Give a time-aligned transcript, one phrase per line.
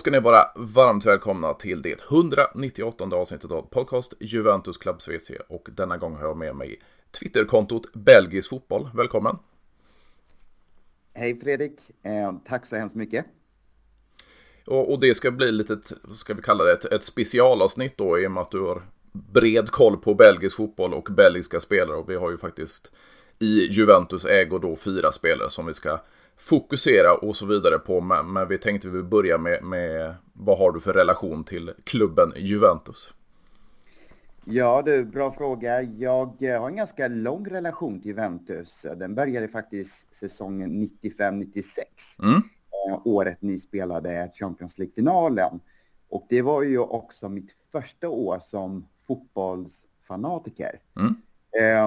[0.00, 5.68] ska ni vara varmt välkomna till det 198 avsnittet av podcast Juventus Club SVC och
[5.72, 6.78] denna gång har jag med mig
[7.20, 8.90] Twitterkontot Belgisk Fotboll.
[8.94, 9.36] Välkommen!
[11.14, 11.72] Hej Fredrik!
[12.02, 13.26] Eh, tack så hemskt mycket!
[14.66, 15.78] Och, och, det ska bli lite,
[16.14, 18.82] ska vi kalla det, ett, ett specialavsnitt då i och med att du har
[19.12, 22.92] bred koll på belgisk fotboll och belgiska spelare och vi har ju faktiskt
[23.38, 25.98] i Juventus ägo då fyra spelare som vi ska
[26.40, 28.00] fokusera och så vidare på.
[28.00, 32.32] Men, men vi tänkte vi börja med, med vad har du för relation till klubben
[32.36, 33.14] Juventus?
[34.44, 35.82] Ja du, bra fråga.
[35.82, 38.86] Jag har en ganska lång relation till Juventus.
[38.96, 41.62] Den började faktiskt säsongen 95-96.
[42.22, 42.42] Mm.
[42.88, 45.60] Eh, året ni spelade Champions League-finalen.
[46.08, 50.80] Och det var ju också mitt första år som fotbollsfanatiker.
[50.96, 51.14] Mm.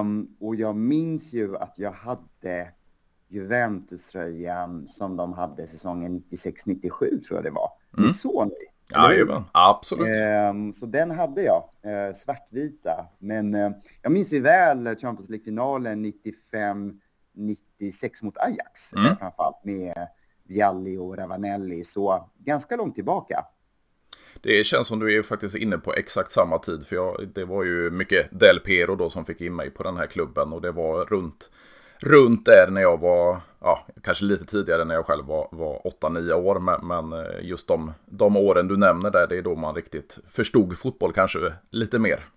[0.00, 2.68] Um, och jag minns ju att jag hade
[3.34, 7.70] Juventus-tröjan som de hade säsongen 96-97 tror jag det var.
[7.96, 8.08] Mm.
[8.08, 8.52] Det såg ni?
[8.92, 10.08] Jajamän, absolut.
[10.50, 13.06] Um, så den hade jag, uh, svartvita.
[13.18, 13.70] Men uh,
[14.02, 18.92] jag minns ju väl Champions League-finalen 95-96 mot Ajax.
[18.92, 19.16] Mm.
[19.16, 20.08] Framförallt med
[20.48, 23.44] Vialli och Ravanelli, så ganska långt tillbaka.
[24.40, 26.86] Det känns som du är faktiskt inne på exakt samma tid.
[26.86, 29.96] För jag, det var ju mycket Del Pero då som fick in mig på den
[29.96, 30.52] här klubben.
[30.52, 31.50] Och det var runt,
[32.00, 36.32] runt där när jag var, ja, kanske lite tidigare när jag själv var, var 8-9
[36.32, 36.60] år.
[36.60, 40.18] Men, men eh, just de, de åren du nämner där, det är då man riktigt
[40.30, 41.38] förstod fotboll kanske
[41.70, 42.28] lite mer.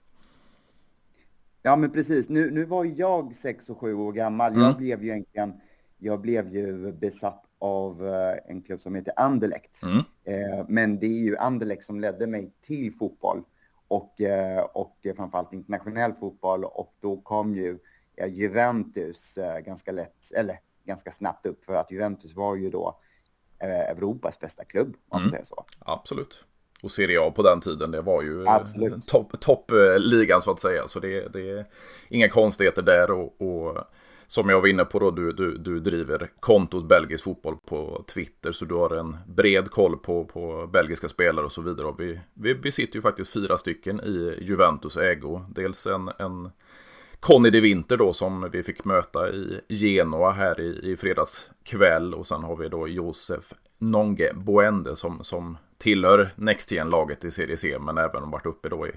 [1.61, 2.29] Ja, men precis.
[2.29, 4.51] Nu, nu var jag 6 och 7 år gammal.
[4.51, 4.63] Mm.
[4.63, 5.53] Jag blev ju egentligen,
[5.97, 9.81] jag blev ju besatt av eh, en klubb som heter Anderlecht.
[9.83, 9.97] Mm.
[9.97, 13.43] Eh, men det är ju Anderlecht som ledde mig till fotboll
[13.87, 17.79] och, eh, och framförallt internationell fotboll och då kom ju
[18.27, 22.99] Juventus ganska lätt, eller ganska snabbt upp för att Juventus var ju då
[23.59, 25.31] Europas bästa klubb, om man mm.
[25.31, 25.65] säger så.
[25.79, 26.45] Absolut.
[26.81, 28.45] Och Serie A på den tiden, det var ju
[29.39, 30.87] toppligan top, så att säga.
[30.87, 31.65] Så det, det är
[32.09, 33.11] inga konstigheter där.
[33.11, 33.77] och, och
[34.27, 38.51] som jag var inne på då, du, du, du driver kontot Belgisk fotboll på Twitter.
[38.51, 41.87] Så du har en bred koll på, på belgiska spelare och så vidare.
[41.87, 45.41] Och vi, vi besitter ju faktiskt fyra stycken i Juventus ägo.
[45.49, 46.49] Dels en, en
[47.19, 52.13] Conny de Winter då som vi fick möta i Genoa här i, i fredags kväll.
[52.13, 57.57] Och sen har vi då Josef Nonge Boende som, som tillhör Next laget i Serie
[57.57, 57.77] C.
[57.79, 58.91] Men även varit uppe då i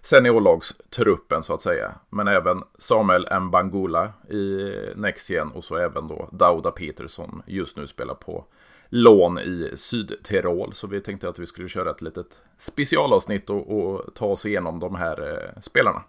[0.00, 1.94] seniorlagstruppen så att säga.
[2.10, 7.86] Men även Samuel Mbangula i Nextgen och så även då Dauda Peter som just nu
[7.86, 8.44] spelar på
[8.88, 10.72] lån i Sydtirol.
[10.72, 14.80] Så vi tänkte att vi skulle köra ett litet specialavsnitt och, och ta oss igenom
[14.80, 16.02] de här eh, spelarna.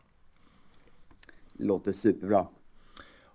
[1.59, 2.46] Låter superbra.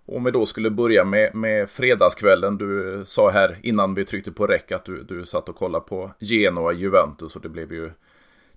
[0.05, 2.57] Om vi då skulle börja med, med fredagskvällen.
[2.57, 6.11] Du sa här innan vi tryckte på räck att du, du satt och kollade på
[6.19, 7.91] Genoa Juventus och det blev ju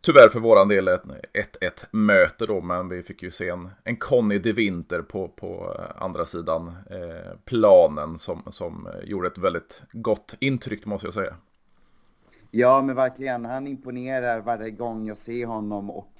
[0.00, 1.04] tyvärr för våran del ett
[1.60, 5.76] 1-1 möte då, men vi fick ju se en, en Conny de Winter på, på
[5.78, 11.34] eh, andra sidan eh, planen som, som gjorde ett väldigt gott intryck måste jag säga.
[12.50, 13.44] Ja, men verkligen.
[13.44, 16.12] Han imponerar varje gång jag ser honom och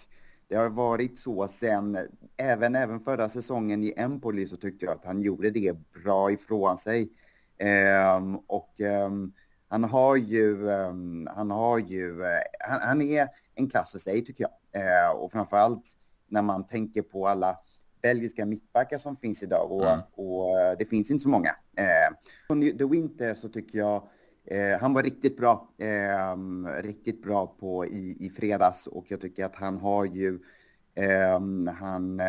[0.48, 1.98] det har varit så sen,
[2.36, 6.78] även, även förra säsongen i Empoli så tyckte jag att han gjorde det bra ifrån
[6.78, 7.12] sig.
[7.58, 9.10] Eh, och eh,
[9.68, 12.26] han har ju, um, han har ju, uh,
[12.60, 14.82] han, han, är en klass för sig tycker jag.
[14.82, 15.96] Uh, och framförallt
[16.28, 17.58] när man tänker på alla
[18.02, 20.00] belgiska mittbackar som finns idag och, mm.
[20.14, 21.50] och uh, det finns inte så många.
[21.50, 24.02] Uh, The Winter så tycker jag
[24.80, 29.56] han var riktigt bra, ehm, riktigt bra på i, i fredags och jag tycker att
[29.56, 30.38] han har ju
[30.94, 32.20] ehm, han,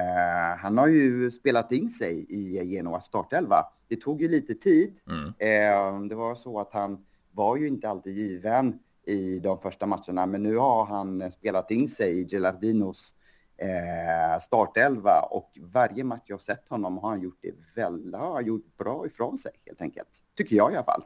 [0.59, 3.65] han har ju spelat in sig i Genoas startelva.
[3.87, 4.93] Det tog ju lite tid.
[5.09, 6.07] Mm.
[6.07, 10.43] det var så att han var ju inte alltid given i de första matcherna, men
[10.43, 13.15] nu har han spelat in sig i Gelardinos
[13.57, 18.77] eh, startelva och varje match jag sett honom har han gjort det väl, har gjort
[18.77, 20.23] bra ifrån sig helt enkelt.
[20.35, 21.03] Tycker jag i alla fall.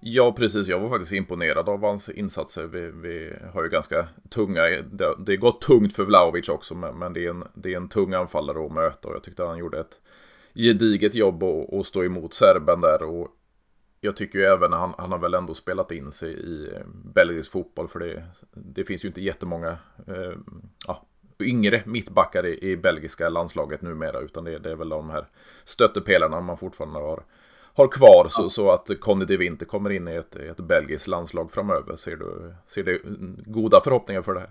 [0.00, 0.68] Ja, precis.
[0.68, 2.66] Jag var faktiskt imponerad av hans insatser.
[2.66, 7.12] Vi, vi har ju ganska tunga, det, det gått tungt för Vlahovic också, men, men
[7.12, 9.80] det, är en, det är en tung anfallare att möta och jag tyckte han gjorde
[9.80, 10.00] ett
[10.54, 13.28] gediget jobb att stå emot serben där och
[14.00, 17.50] jag tycker ju även han, han har väl ändå spelat in sig i eh, belgisk
[17.50, 20.32] fotboll för det, det finns ju inte jättemånga eh,
[20.86, 21.06] ja,
[21.40, 25.26] yngre mittbackar i, i belgiska landslaget numera utan det, det är väl de här
[25.64, 27.22] stöttepelarna man fortfarande har,
[27.78, 28.28] har kvar ja.
[28.28, 31.96] så, så att Conny de Winter kommer in i ett, ett belgiskt landslag framöver.
[31.96, 33.02] Ser du, ser du
[33.46, 34.50] goda förhoppningar för det här?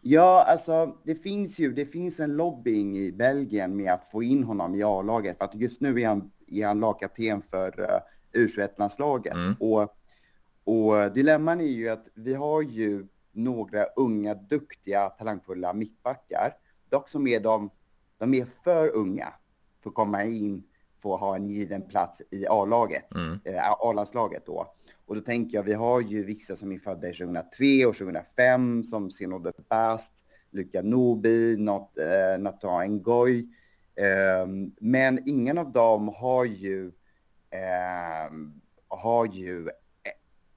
[0.00, 4.44] Ja, alltså det finns ju, det finns en lobbying i Belgien med att få in
[4.44, 9.34] honom i A-laget för att just nu är han, är han lagkapten för uh, U21-landslaget.
[9.34, 9.54] Mm.
[9.60, 9.94] Och,
[10.64, 16.52] Och dilemman är ju att vi har ju några unga, duktiga, talangfulla mittbackar.
[16.90, 17.70] Dock som är de,
[18.18, 19.32] de är för unga
[19.82, 20.62] för att komma in,
[21.02, 23.40] få ha en given plats i A-laget, mm.
[23.44, 24.66] äh, A-landslaget då.
[25.06, 29.10] Och då tänker jag, vi har ju vissa som är födda 2003 och 2005 som
[29.10, 33.48] Senode Bast, Luka Nobi, Not, eh, Nathan Ngoy.
[33.94, 34.46] Eh,
[34.80, 36.86] men ingen av dem har ju,
[37.50, 38.32] eh,
[38.88, 39.68] har ju,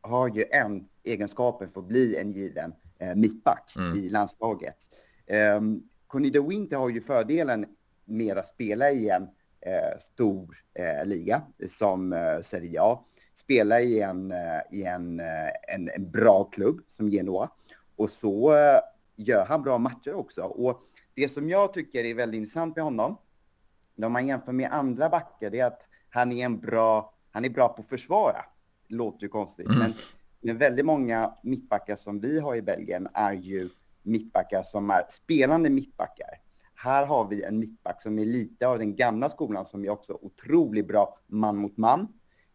[0.02, 3.98] har ju en egenskapen för att bli en given eh, mittback mm.
[3.98, 4.78] i landslaget.
[5.26, 5.62] Eh,
[6.08, 7.66] Conny de Winter har ju fördelen
[8.06, 9.30] med att spela i en eh,
[10.00, 15.90] stor eh, liga som eh, Serie A spela i en, eh, i en, eh, en,
[15.96, 17.50] en bra klubb som Genoa.
[17.96, 18.80] Och så eh,
[19.16, 20.42] gör han bra matcher också.
[20.42, 20.82] Och
[21.14, 23.18] det som jag tycker är väldigt intressant med honom,
[23.96, 27.50] när man jämför med andra backar, det är att han är en bra, han är
[27.50, 28.46] bra på att försvara.
[28.88, 29.80] Låter ju konstigt, mm.
[29.80, 29.94] men,
[30.42, 33.70] men väldigt många mittbackar som vi har i Belgien är ju
[34.04, 36.40] mittbackar som är spelande mittbackar.
[36.84, 40.20] Här har vi en mittback som är lite av den gamla skolan som är också
[40.22, 42.08] otroligt bra man mot man.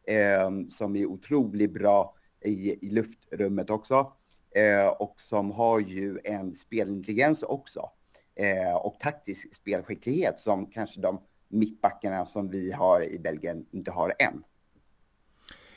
[0.07, 2.15] Eh, som är otroligt bra
[2.45, 4.13] i, i luftrummet också.
[4.51, 7.91] Eh, och som har ju en spelintelligens också.
[8.35, 14.15] Eh, och taktisk spelskicklighet som kanske de mittbackarna som vi har i Belgien inte har
[14.19, 14.45] än.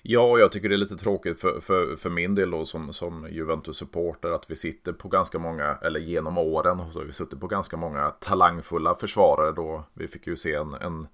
[0.02, 3.28] Ja, jag tycker det är lite tråkigt för, för, för min del då som, som
[3.32, 7.48] Juventus-supporter att vi sitter på ganska många, eller genom åren, så har vi suttit på
[7.48, 9.84] ganska många talangfulla försvarare då.
[9.94, 11.08] Vi fick ju se en, en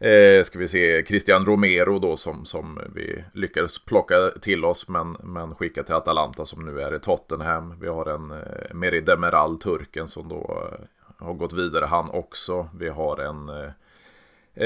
[0.00, 5.16] Eh, ska vi se Christian Romero då som, som vi lyckades plocka till oss men,
[5.22, 7.80] men skicka till Atalanta som nu är i Tottenham.
[7.80, 10.84] Vi har en eh, Meri Demiral, turken, som då eh,
[11.26, 12.68] har gått vidare han också.
[12.78, 13.70] Vi har en eh,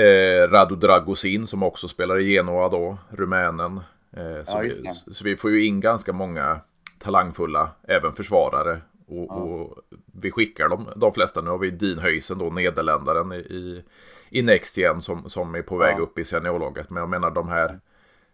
[0.01, 3.81] eh Radu Dragosin som också spelar i Genoa då, rumänen.
[4.17, 6.61] Eh, så, ja, vi, så, vi, får ju in ganska många
[6.99, 8.81] talangfulla, även försvarare.
[9.07, 9.35] Och, ja.
[9.35, 9.79] och
[10.23, 11.41] vi skickar de, de flesta.
[11.41, 13.83] Nu har vi Dean Höysen då, nederländaren i
[14.33, 16.03] i Next igen som, som är på väg ja.
[16.03, 16.91] upp i seniorlaget.
[16.91, 17.81] Men jag menar de här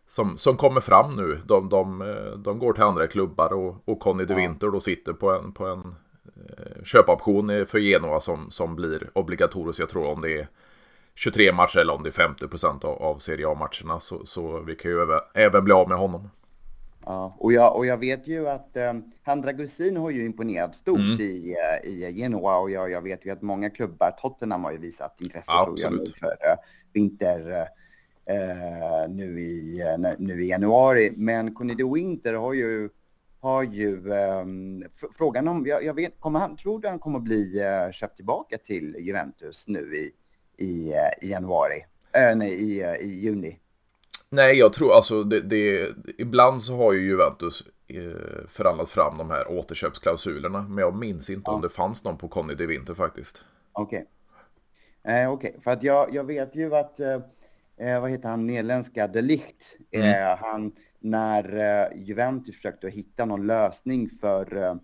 [0.06, 1.98] som, som kommer fram nu, de, de,
[2.36, 5.66] de går till andra klubbar och, och Conny de Winter då sitter på en, på
[5.66, 5.94] en
[6.48, 9.80] eh, köpoption för Genoa som, som blir obligatorisk.
[9.80, 10.48] Jag tror om det är
[11.18, 14.00] 23 matcher eller om det är 50 procent av, av Serie A-matcherna.
[14.00, 16.28] Så, så vi kan ju även, även bli av med honom.
[17.04, 18.92] Ja, och jag, och jag vet ju att eh,
[19.22, 21.20] Handra Gusin har ju imponerat stort mm.
[21.20, 21.54] i,
[21.84, 25.20] eh, i Genoa och jag, jag vet ju att många klubbar, Tottenham har ju visat
[25.20, 26.16] intresse Absolut.
[26.16, 26.58] för uh,
[26.92, 31.12] vinter uh, nu, i, uh, nu i januari.
[31.16, 32.88] Men Conido Winter har ju,
[33.40, 34.84] har ju um,
[35.18, 37.62] frågan om, jag, jag, vet, kommer han, tror du han kommer bli
[37.92, 40.12] köpt tillbaka till Juventus nu i,
[40.58, 41.84] i, i januari?
[42.12, 43.58] nej, i, i juni.
[44.30, 45.88] Nej, jag tror alltså det, det,
[46.18, 50.62] ibland så har ju Juventus eh, förhandlat fram de här återköpsklausulerna.
[50.62, 51.54] Men jag minns inte ja.
[51.54, 53.44] om det fanns någon på Conny de Winter faktiskt.
[53.72, 54.06] Okej.
[55.02, 55.22] Okay.
[55.22, 55.60] Eh, Okej, okay.
[55.62, 57.20] för att jag, jag vet ju att, eh,
[57.76, 60.08] eh vad heter han, nederländska De Ligt, mm.
[60.08, 64.74] eh, han, när eh, Juventus försökte hitta någon lösning för, eh,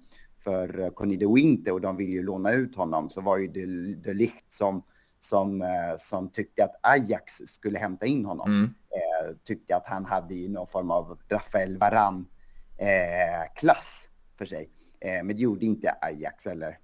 [0.44, 3.94] för Conny de Winter och de ville ju låna ut honom så var ju De,
[3.94, 4.82] de Ligt som
[5.24, 8.50] som, eh, som tyckte att Ajax skulle hämta in honom.
[8.50, 8.64] Mm.
[8.64, 14.70] Eh, tyckte att han hade i någon form av Rafael Varan-klass eh, för sig.
[15.00, 16.78] Men det gjorde inte Ajax heller.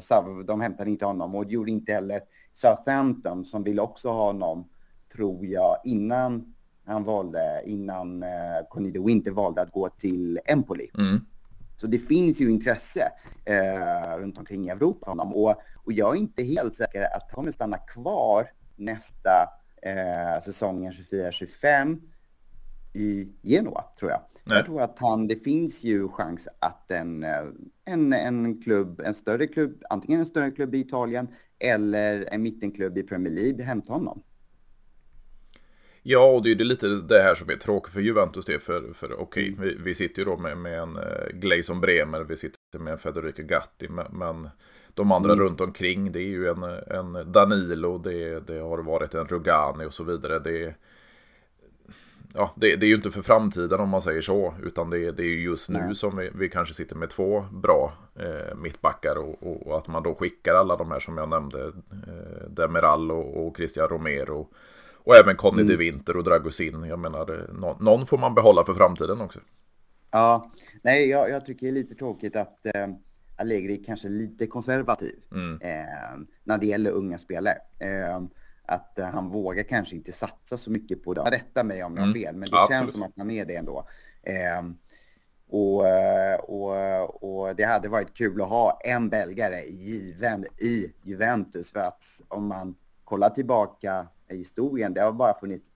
[0.00, 2.20] Så de hämtade inte honom och det gjorde inte heller
[2.52, 4.68] Southampton som ville också ha honom,
[5.12, 8.28] tror jag, innan han valde, innan eh,
[8.68, 10.90] Conny de Winter valde att gå till Empoli.
[10.98, 11.26] Mm.
[11.80, 13.12] Så det finns ju intresse
[13.44, 15.34] eh, runt omkring i Europa honom.
[15.34, 19.48] Och, och jag är inte helt säker att han kommer stanna kvar nästa
[19.82, 22.00] eh, säsongen 24-25
[22.92, 24.20] i Genoa, tror jag.
[24.44, 24.58] Nej.
[24.58, 27.42] Jag tror att han, det finns ju chans att en, eh,
[27.84, 32.98] en, en klubb, en större klubb, antingen en större klubb i Italien eller en mittenklubb
[32.98, 34.22] i Premier League hämtar honom.
[36.02, 38.60] Ja, och det är lite det här som är tråkigt för Juventus det.
[38.60, 42.20] För, för okej, okay, vi, vi, sitter ju då med, med en uh, Gleison Bremer,
[42.20, 44.48] vi sitter med en Federico Gatti, men, men
[44.94, 45.44] de andra mm.
[45.44, 49.94] runt omkring, det är ju en, en Danilo, det, det har varit en Rugani och
[49.94, 50.38] så vidare.
[50.38, 50.74] Det,
[52.34, 55.22] ja, det, det, är ju inte för framtiden om man säger så, utan det, det
[55.22, 59.42] är ju just nu som vi, vi, kanske sitter med två bra eh, mittbackar och,
[59.42, 63.46] och, och, att man då skickar alla de här som jag nämnde, eh, Demiral och,
[63.46, 64.48] och Christian Romero
[65.04, 65.68] och även Conny mm.
[65.68, 66.84] de Winter och Dragusin.
[66.84, 67.46] Jag menar,
[67.82, 69.40] någon får man behålla för framtiden också.
[70.10, 70.50] Ja,
[70.82, 72.86] nej, jag, jag tycker det är lite tråkigt att eh,
[73.36, 75.60] Allegri kanske är lite konservativ mm.
[75.62, 77.58] eh, när det gäller unga spelare.
[77.78, 78.20] Eh,
[78.62, 81.20] att eh, han vågar kanske inte satsa så mycket på det.
[81.20, 82.22] Rätta mig om jag har mm.
[82.22, 82.80] fel, men det Absolut.
[82.80, 83.88] känns som att han är det ändå.
[84.22, 84.62] Eh,
[85.52, 85.84] och,
[86.38, 92.22] och, och det hade varit kul att ha en belgare given i Juventus för att
[92.28, 95.70] om man kollar tillbaka i historien, det har bara funnits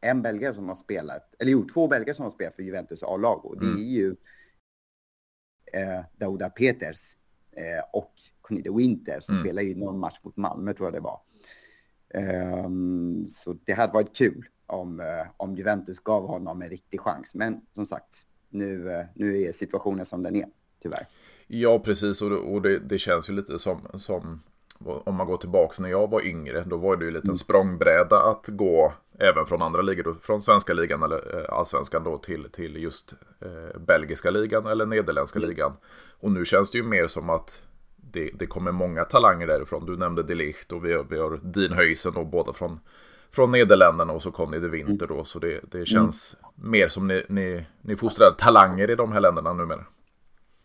[0.00, 3.44] en belgare som har spelat, eller jo, två belgare som har spelat för Juventus A-lag
[3.44, 3.78] och det mm.
[3.78, 4.16] är ju
[5.72, 7.16] eh, Dauda Peters
[7.52, 8.12] eh, och
[8.62, 9.46] de Winter som mm.
[9.46, 11.20] spelade i någon match mot Malmö tror jag det var.
[12.14, 17.34] Um, så det hade varit kul om, uh, om Juventus gav honom en riktig chans.
[17.34, 20.46] Men som sagt, nu, uh, nu är situationen som den är,
[20.82, 21.06] tyvärr.
[21.46, 22.22] Ja, precis.
[22.22, 24.42] Och, och det, det, känns ju lite som, som
[24.84, 27.34] om man går tillbaka när jag var yngre, då var det ju en mm.
[27.34, 32.50] språngbräda att gå även från andra ligor, från svenska ligan eller eh, allsvenskan då till,
[32.52, 35.50] till just eh, belgiska ligan eller nederländska mm.
[35.50, 35.72] ligan.
[36.20, 37.62] Och nu känns det ju mer som att
[37.96, 39.86] det, det kommer många talanger därifrån.
[39.86, 42.80] Du nämnde Delicht och vi har, vi har Dean Höysen då, båda från,
[43.30, 45.24] från Nederländerna och så Conny de Winter då.
[45.24, 46.70] Så det, det känns mm.
[46.70, 49.84] mer som ni, ni, ni fostrar talanger i de här länderna numera.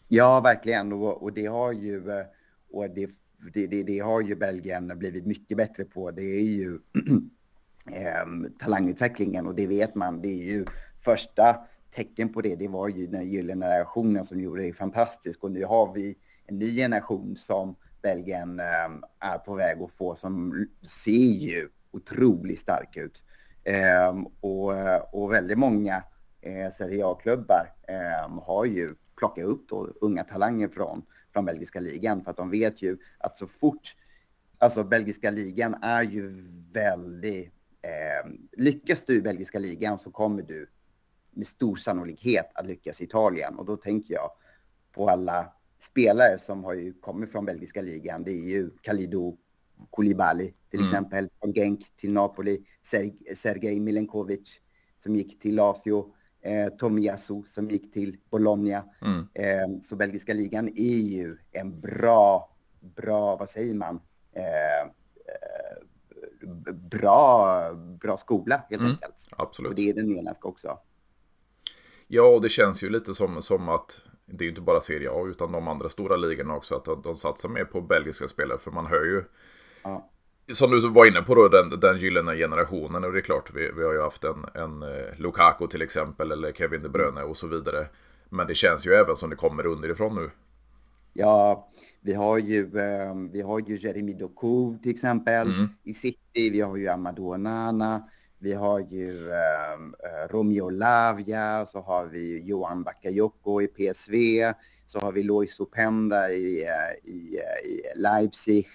[0.07, 0.93] Ja, verkligen.
[0.93, 2.09] Och, och det har ju...
[2.09, 2.25] Eh,
[2.73, 3.09] och det
[3.53, 6.11] det, det, det, har ju Belgien blivit mycket bättre på.
[6.11, 6.79] Det är ju
[7.91, 10.21] eh, talangutvecklingen och det vet man.
[10.21, 10.65] Det är ju
[11.03, 11.55] första
[11.95, 12.55] tecken på det.
[12.55, 16.59] Det var ju den gyllene generationen som gjorde det fantastiskt och nu har vi en
[16.59, 22.97] ny generation som Belgien eh, är på väg att få som ser ju otroligt stark
[22.97, 23.23] ut.
[23.63, 24.73] Eh, och,
[25.11, 26.03] och väldigt många
[26.41, 31.01] eh, Serie A-klubbar eh, har ju plockat upp då unga talanger från
[31.33, 33.95] från belgiska ligan för att de vet ju att så fort,
[34.57, 40.69] alltså belgiska ligan är ju väldigt, eh, lyckas du i belgiska ligan så kommer du
[41.31, 44.31] med stor sannolikhet att lyckas i Italien och då tänker jag
[44.91, 48.23] på alla spelare som har ju kommit från belgiska ligan.
[48.23, 49.37] Det är ju Kalidou
[49.89, 50.85] Koulibaly till mm.
[50.85, 52.65] exempel, från Genk till Napoli,
[53.35, 54.59] Sergej Milenkovic
[55.03, 58.83] som gick till Lazio eh, Tomiyasu som gick till Bologna.
[59.01, 59.27] Mm.
[59.33, 64.01] Eh, så belgiska ligan är ju en bra, bra, vad säger man,
[64.33, 65.77] eh, eh
[66.73, 68.91] bra, bra skola helt mm.
[68.91, 69.27] enkelt.
[69.31, 69.69] Absolut.
[69.69, 70.77] Och det är den nederländska också.
[72.07, 75.09] Ja, och det känns ju lite som, som att det är ju inte bara Serie
[75.11, 78.59] A utan de andra stora ligorna också att de, de satsar mer på belgiska spelare
[78.59, 79.23] för man hör ju
[79.83, 80.11] ja
[80.53, 83.03] som du var inne på då, den, den gyllene generationen.
[83.03, 86.31] Och det är klart, vi, vi har ju haft en, en eh, Lukaku till exempel,
[86.31, 87.87] eller Kevin De Bruyne och så vidare.
[88.29, 90.29] Men det känns ju även som det kommer underifrån nu.
[91.13, 91.69] Ja,
[92.01, 95.69] vi har ju, eh, vi har ju Jeremy Doku till exempel mm.
[95.83, 96.49] i City.
[96.49, 98.03] Vi har ju Amadou Onana.
[98.39, 104.13] Vi har ju eh Romeo Lavia, så har vi Johan Bakayoko i PSV,
[104.85, 106.65] så har vi Lois Openda i,
[107.03, 108.67] i, i Leipzig.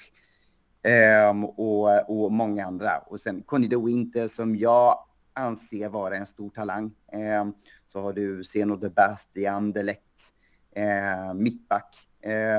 [0.86, 2.98] Um, och, och många andra.
[2.98, 4.98] Och sen Conny de Winter som jag
[5.34, 6.94] anser vara en stor talang.
[7.12, 7.54] Um,
[7.86, 10.32] så har du Zeno de Bastian, Delect,
[10.76, 11.96] uh, eh, mittback.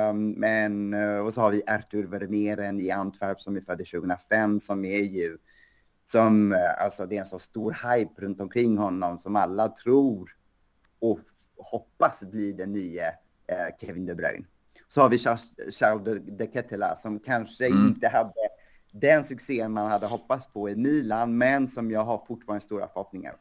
[0.10, 4.60] Um, men, uh, och så har vi Artur Vermeeren i Antwerp som är född 2005
[4.60, 5.38] som är ju
[6.06, 10.36] som, uh, alltså det är en så stor hype runt omkring honom som alla tror
[11.00, 11.20] och
[11.58, 13.14] hoppas blir den nya
[13.80, 14.46] Kevin De Bruyne.
[14.88, 15.50] Så har vi Charles
[16.38, 17.88] de Ketela som kanske mm.
[17.88, 18.34] inte hade
[18.92, 23.36] den succén man hade hoppats på i Milan, men som jag har fortfarande stora förhoppningar.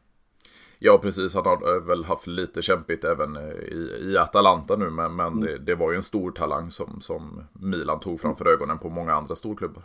[0.79, 1.35] Ja, precis.
[1.35, 5.41] Han har väl haft lite kämpigt även eh, i, i Atalanta nu, men, men mm.
[5.41, 8.55] det, det, var ju en stor talang som, som Milan tog framför mm.
[8.55, 9.83] ögonen på många andra storklubbar.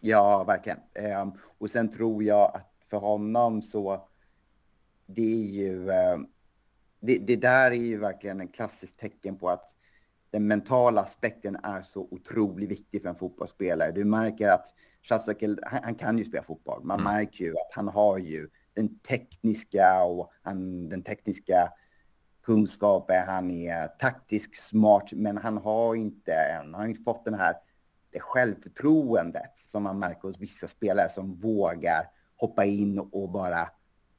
[0.00, 0.78] Ja, verkligen.
[1.22, 4.08] Um, och sen tror jag att för honom så,
[5.06, 6.26] det är ju, um,
[7.00, 9.70] det, det, där är ju verkligen en klassiskt tecken på att
[10.32, 13.92] den mentala aspekten är så otroligt viktig för en fotbollsspelare.
[13.92, 14.66] Du märker att
[15.02, 16.84] Shazakel, han, han, kan ju spela fotboll.
[16.84, 17.14] Man mm.
[17.14, 21.72] märker ju att han har ju den tekniska och han, den tekniska
[22.42, 23.26] kunskapen.
[23.26, 27.54] Han är taktiskt smart, men han har inte än, han har inte fått den här
[28.12, 33.68] det självförtroendet som man märker hos vissa spelare som vågar hoppa in och bara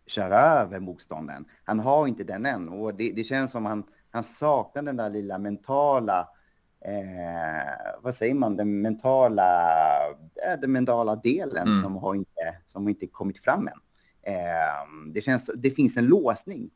[0.08, 1.46] köra över motstånden.
[1.63, 5.10] Han har inte den än och det, det känns som han han saknar den där
[5.10, 6.29] lilla mentala,
[6.86, 9.70] eh, vad säger man, den mentala,
[10.48, 11.82] eh, den mentala delen mm.
[11.82, 13.74] som, har inte, som inte kommit fram än.
[14.34, 16.70] Eh, det, känns, det finns en låsning,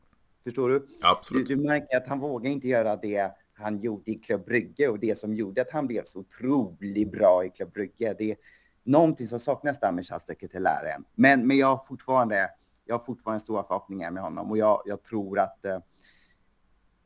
[0.44, 0.86] förstår du?
[1.02, 1.48] Absolut.
[1.48, 4.98] Du, du märker att han vågar inte göra det han gjorde i Club Brygge och
[4.98, 8.14] det som gjorde att han blev så otroligt bra i Club Brygge.
[8.18, 8.36] Det är
[8.82, 10.06] någonting som saknas där med
[10.52, 11.04] läraren.
[11.14, 12.50] Men, men jag har fortfarande,
[12.84, 15.64] jag har fortfarande stora förhoppningar med honom och jag, jag tror att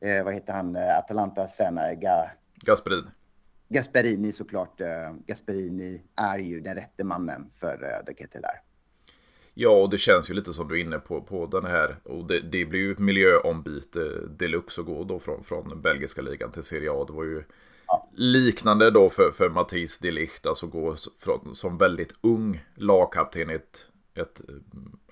[0.03, 2.31] eh, vad heter han, eh, Atalantas tränare, Ga...
[2.55, 3.11] Gasperini.
[3.69, 4.81] Gasperini såklart.
[4.81, 8.63] Eh, Gasperini är ju den rätte mannen för eh, De Ketelar.
[9.55, 11.97] Ja, och det känns ju lite som du är inne på, på den här.
[12.05, 14.01] Och det, det blir ju miljöombyte
[14.39, 17.05] deluxe att gå då från, från belgiska ligan till Serie A.
[17.07, 17.45] Det var ju
[17.87, 18.09] ja.
[18.15, 23.55] liknande då för, för Mattis de Ligt, alltså gå från, som väldigt ung lagkapten i
[23.55, 24.55] ett, ett eh,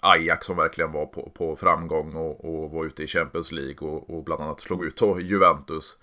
[0.01, 4.11] Ajax som verkligen var på, på framgång och, och, var ute i Champions League och,
[4.11, 5.99] och bland annat slog ut Juventus.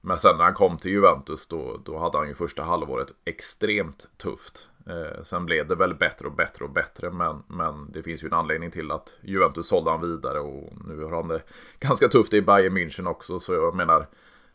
[0.00, 4.08] Men sen när han kom till Juventus då, då hade han ju första halvåret extremt
[4.16, 4.68] tufft.
[4.86, 8.26] Eh, sen blev det väl bättre och bättre och bättre men, men det finns ju
[8.26, 11.42] en anledning till att Juventus sålde han vidare och nu har han det
[11.80, 14.06] ganska tufft i Bayern München också så jag menar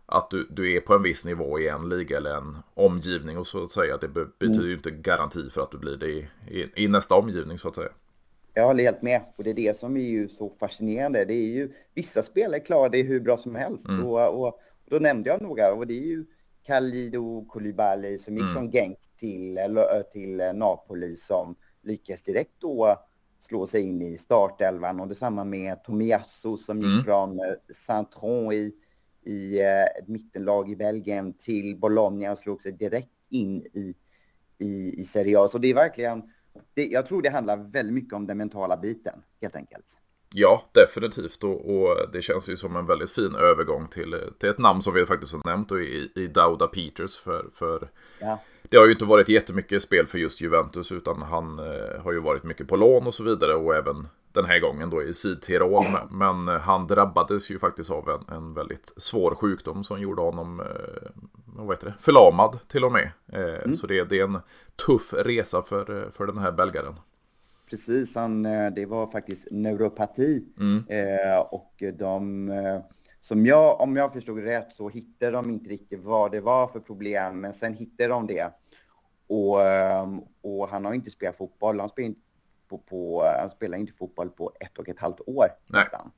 [0.05, 3.47] att du, du är på en viss nivå i en liga eller en omgivning och
[3.47, 4.67] så att säga det betyder mm.
[4.67, 7.75] ju inte garanti för att du blir det i, i, i nästa omgivning så att
[7.75, 7.89] säga.
[8.53, 9.21] Jag håller helt med.
[9.35, 11.25] Och det är det som är ju så fascinerande.
[11.25, 13.87] Det är ju, vissa spelare klarar det hur bra som helst.
[13.87, 14.05] Mm.
[14.05, 16.25] Och, och, då nämnde jag några och det är ju
[16.67, 18.53] Khalidou Koulibaly som gick mm.
[18.53, 19.59] från Genk till,
[20.11, 22.97] till Napoli som lyckas direkt då
[23.39, 27.03] slå sig in i startelvan och detsamma med Tomiasso som gick mm.
[27.03, 28.73] från eh, Saint-Tron i,
[29.25, 33.95] i eh, ett mittenlag i Belgien till Bologna och slog sig direkt in i,
[34.57, 35.47] i, i Serie A.
[35.47, 36.23] Så det är verkligen
[36.73, 39.97] det, jag tror det handlar väldigt mycket om den mentala biten, helt enkelt.
[40.35, 41.43] Ja, definitivt.
[41.43, 44.93] Och, och, det känns ju som en väldigt fin övergång till, till ett namn som
[44.93, 47.19] vi faktiskt har nämnt i, i Dauda Peters.
[47.19, 47.89] För, för
[48.19, 48.39] ja.
[48.61, 52.19] det har ju inte varit jättemycket spel för just Juventus utan han eh, har ju
[52.19, 55.85] varit mycket på lån och så vidare och även den här gången då i Sydtirol.
[56.09, 60.65] Men, han drabbades ju faktiskt av en, en väldigt svår sjukdom som gjorde honom eh,
[61.45, 63.11] vad heter det, förlamad till och med.
[63.33, 63.75] Eh, mm.
[63.75, 64.39] Så det, det, är en
[64.85, 66.95] tuff resa för, för den här belgaren.
[67.69, 70.45] Precis, han, eh, det var faktiskt neuropati.
[70.59, 70.83] Mm.
[70.87, 72.79] Eh, och de, eh,
[73.19, 76.79] som jag, om jag förstod rätt så hittade de inte riktigt vad det var för
[76.79, 78.53] problem, men sen hittade de det.
[79.27, 79.57] Och,
[80.41, 82.21] och han har inte spelat fotboll, han spelar inte,
[82.77, 85.83] på, på, han spelar inte fotboll på ett och ett halvt år Nej.
[85.83, 86.11] nästan.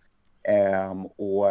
[0.91, 1.45] Um, och,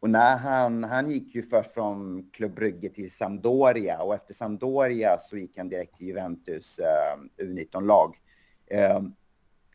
[0.00, 5.18] och när han, han gick ju först från Club Brygge till Sampdoria och efter Sampdoria
[5.18, 8.16] så gick han direkt till Juventus uh, U19-lag.
[8.96, 9.14] Um,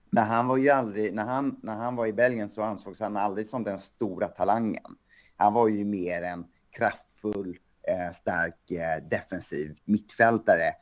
[0.10, 3.18] men han var ju aldrig, när han, när han var i Belgien så ansågs han
[3.18, 4.96] aldrig som den stora talangen.
[5.38, 10.74] Han var ju mer en kraftfull, eh, stark, eh, defensiv mittfältare.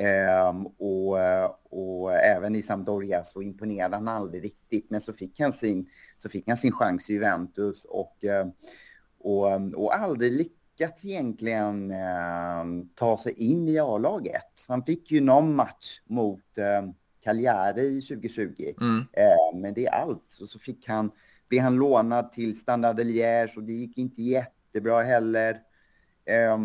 [0.00, 1.18] Um, och,
[1.70, 4.90] och även i Sampdoria så imponerade han aldrig riktigt.
[4.90, 8.16] Men så fick han sin, så fick han sin chans i Juventus och,
[9.18, 14.66] och, och aldrig lyckats egentligen eh, ta sig in i A-laget.
[14.68, 16.90] Han fick ju någon match mot eh,
[17.24, 18.74] Cagliari 2020.
[18.80, 19.04] Mm.
[19.54, 20.38] Men det är allt.
[20.40, 21.10] Och så fick han,
[21.48, 25.60] blev han lånad till Standard Liège och det gick inte jättebra heller.
[26.24, 26.58] Eh,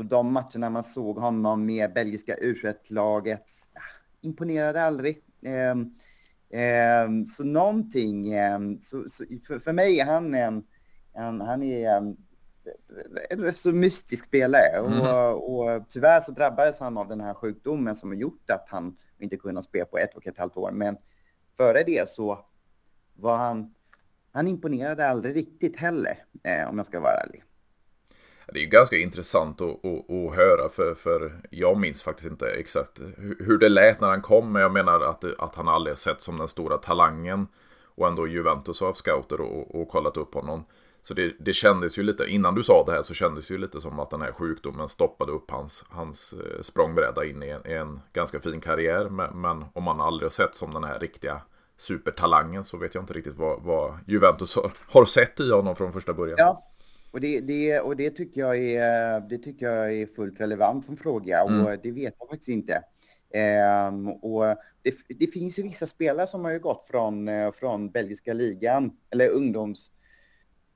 [0.00, 3.80] och de matcherna man såg honom med belgiska u laget ah,
[4.20, 5.24] imponerade aldrig.
[6.50, 10.64] Eh, så någonting, ehm, så, så för, för, mig är han en,
[11.12, 12.16] en han är en,
[13.30, 15.00] en så mystisk spelare mm.
[15.00, 18.96] och, och tyvärr så drabbades han av den här sjukdomen som har gjort att han
[19.18, 20.70] inte kunnat spela på ett och ett halvt år.
[20.70, 20.96] Men
[21.56, 22.44] före det så
[23.14, 23.74] var han,
[24.32, 27.44] han imponerade aldrig riktigt heller, eh, om jag ska vara ärlig.
[28.52, 32.46] Det är ju ganska intressant att, att, att, höra för, för jag minns faktiskt inte
[32.46, 33.00] exakt
[33.38, 34.52] hur det lät när han kom.
[34.52, 37.46] Men jag menar att, att han aldrig sett som den stora talangen.
[37.94, 40.64] Och ändå Juventus har scouter och, och kollat upp honom.
[41.02, 43.60] Så det, det kändes ju lite, innan du sa det här så kändes det ju
[43.60, 47.66] lite som att den här sjukdomen stoppade upp hans, hans eh, språngbräda in i en,
[47.66, 49.08] i en ganska fin karriär.
[49.08, 51.40] Men, men, om man aldrig har sett som den här riktiga
[51.76, 55.92] supertalangen så vet jag inte riktigt vad, vad Juventus har, har sett i honom från
[55.92, 56.36] första början.
[56.38, 56.69] Ja,
[57.10, 60.96] och det, det, och det, tycker, jag är, det tycker jag är fullt relevant som
[60.96, 61.80] fråga och mm.
[61.82, 62.82] det vet jag faktiskt inte.
[63.88, 64.44] Um, och
[64.82, 69.28] det, det, finns ju vissa spelare som har ju gått från, från belgiska ligan, eller
[69.28, 69.90] ungdoms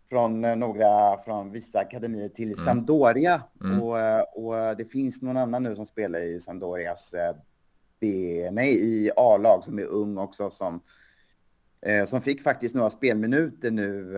[0.09, 2.57] från några från vissa akademier till mm.
[2.57, 3.42] Sampdoria.
[3.64, 3.83] Mm.
[3.83, 3.97] Och,
[4.37, 7.37] och det finns någon annan nu som spelar i Sampdorias eh,
[8.01, 10.81] B, nej, i A-lag som är ung också som,
[12.07, 14.14] som fick faktiskt några spelminuter nu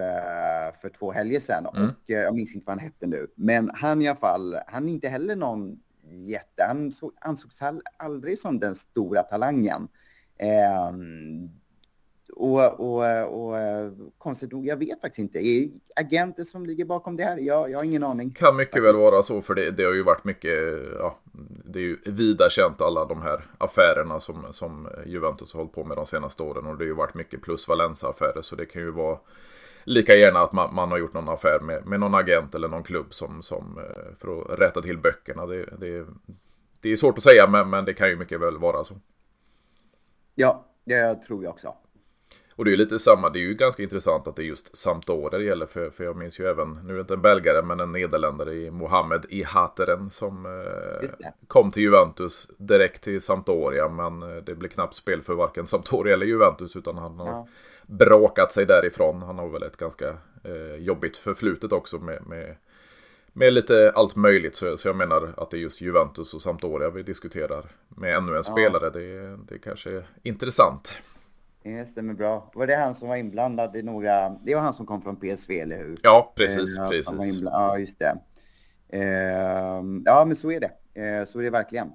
[0.81, 1.67] för två helger sedan.
[1.77, 1.89] Mm.
[1.89, 3.27] Och jag minns inte vad han hette nu.
[3.35, 7.61] Men han i alla fall, han är inte heller någon jätte, han ansågs
[7.97, 9.89] aldrig som den stora talangen.
[10.91, 11.51] Um,
[12.33, 13.57] och, och, och
[14.19, 15.39] konstigt nog, jag vet faktiskt inte.
[15.39, 17.37] Är agenter som ligger bakom det här?
[17.37, 18.31] Jag, jag har ingen aning.
[18.31, 18.95] Kan mycket faktiskt.
[18.95, 20.59] väl vara så, för det, det, har ju varit mycket,
[20.99, 21.19] ja,
[21.77, 25.85] det är ju vida känt alla de här affärerna som, som Juventus har hållit på
[25.85, 26.67] med de senaste åren.
[26.67, 28.43] Och det har ju varit mycket plus Valencia-affärer.
[28.43, 29.19] så det kan ju vara
[29.85, 32.83] lika gärna att man, man har gjort någon affär med, med någon agent eller någon
[32.83, 35.47] klubb som, som eh, för att rätta till böckerna.
[35.47, 36.07] Det, det,
[36.81, 38.95] det är svårt att säga, men, men det kan ju mycket väl vara så.
[40.35, 41.75] Ja, Det tror jag också.
[42.57, 45.39] Och det är lite samma, det är ju ganska intressant att det är just Sampdoria
[45.39, 45.67] det gäller.
[45.67, 48.55] För, för jag minns ju även, nu är det inte en belgare, men en nederländare
[48.55, 53.89] i Mohamed Ihateren som eh, kom till Juventus direkt till Sampdoria.
[53.89, 57.49] Men eh, det blev knappt spel för varken Sampdoria eller Juventus utan han har ja.
[57.87, 59.23] bråkat sig därifrån.
[59.23, 60.09] Han har väl ett ganska
[60.45, 62.57] eh, jobbigt förflutet också med, med
[63.33, 64.55] med lite allt möjligt.
[64.55, 68.29] Så, så jag menar att det är just Juventus och Sampdoria vi diskuterar med ännu
[68.29, 68.43] en ja.
[68.43, 68.91] spelare.
[68.91, 70.99] Det, det kanske är intressant.
[71.67, 72.51] Det stämmer bra.
[72.55, 74.29] Var det han som var inblandad i några...
[74.29, 75.97] Det var han som kom från PSV, eller hur?
[76.03, 76.79] Ja, precis.
[76.79, 77.41] Eh, precis.
[77.43, 78.19] Ja, just det.
[78.89, 81.01] Eh, ja, men så är det.
[81.03, 81.91] Eh, så är det verkligen.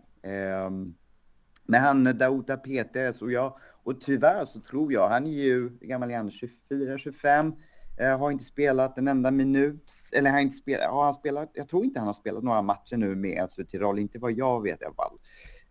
[1.66, 3.58] Men han, Dauta Peter, och jag...
[3.84, 7.54] Och tyvärr så tror jag, han är ju, gammal igen, 24, 25.
[8.00, 11.70] Eh, har inte spelat en enda minut, eller har inte spelat, har han spelat, jag
[11.70, 14.82] tror inte han har spelat några matcher nu med alltså, Tirol, inte vad jag vet
[14.82, 15.18] i alla fall.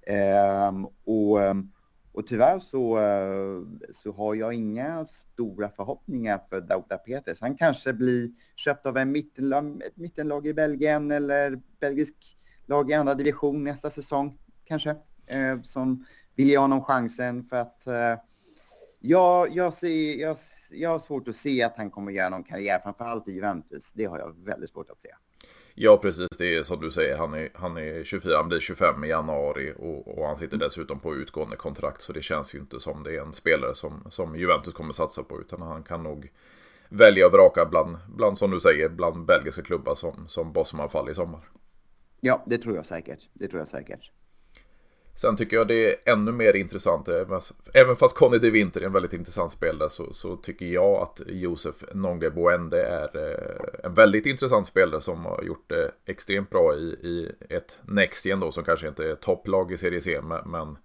[0.03, 1.71] Eh, och, ehm,
[2.13, 7.41] och tyvärr så, eh, så har jag inga stora förhoppningar för Dauda Peters.
[7.41, 12.95] Han kanske blir köpt av en mittenlag, ett mittenlag i Belgien eller belgisk lag i
[12.95, 14.91] andra division nästa säsong kanske.
[15.27, 18.17] Eh, som vill ge honom chansen för att eh,
[19.03, 20.37] Ja, jag, ser, jag,
[20.71, 23.93] jag har svårt att se att han kommer göra någon karriär, framförallt i Juventus.
[23.93, 25.09] Det har jag väldigt svårt att se.
[25.75, 26.29] Ja, precis.
[26.39, 27.17] Det är som du säger.
[27.17, 31.01] Han är, han är 24, han blir 25 i januari och, och han sitter dessutom
[31.01, 32.03] på utgående kontrakt.
[32.03, 35.23] Så det känns ju inte som det är en spelare som, som Juventus kommer satsa
[35.23, 35.41] på.
[35.41, 36.31] Utan han kan nog
[36.89, 41.11] välja och vraka bland, bland som du säger, bland belgiska klubbar som, som Bosman fall
[41.11, 41.49] i sommar.
[42.21, 43.29] Ja, det tror jag säkert.
[43.33, 44.11] Det tror jag säkert.
[45.21, 47.09] Sen tycker jag det är ännu mer intressant,
[47.75, 51.21] även fast Conny de Winter är en väldigt intressant spelare så, så tycker jag att
[51.27, 56.75] Josef Nonge Boende är eh, en väldigt intressant spelare som har gjort det extremt bra
[56.75, 60.79] i, i ett Nexien då som kanske inte är topplag i Serie C men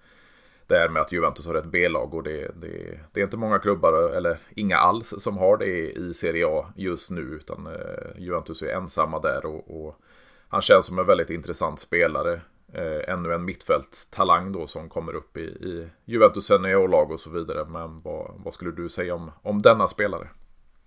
[0.68, 3.60] det här med att Juventus har ett B-lag och det, det, det, är inte många
[3.60, 8.62] klubbar, eller inga alls, som har det i Serie A just nu utan eh, Juventus
[8.62, 10.00] är ensamma där och, och
[10.48, 12.42] han känns som en väldigt intressant spelare
[12.74, 17.66] eh, ännu en mittfältstalang då som kommer upp i, i Juventus seniorlag och så vidare.
[17.66, 20.30] Men vad, vad, skulle du säga om, om denna spelare?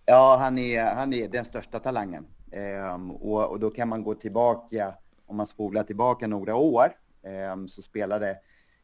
[0.05, 2.27] Ja, han är, han är den största talangen.
[2.53, 4.95] Eh, och, och, då kan man gå tillbaka,
[5.27, 6.89] om man spolar tillbaka några år,
[7.23, 8.37] eh, så spelade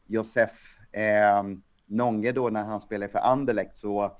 [0.07, 1.43] Josef eh,
[1.87, 4.17] Nonge då när han spelade för Anderlecht så,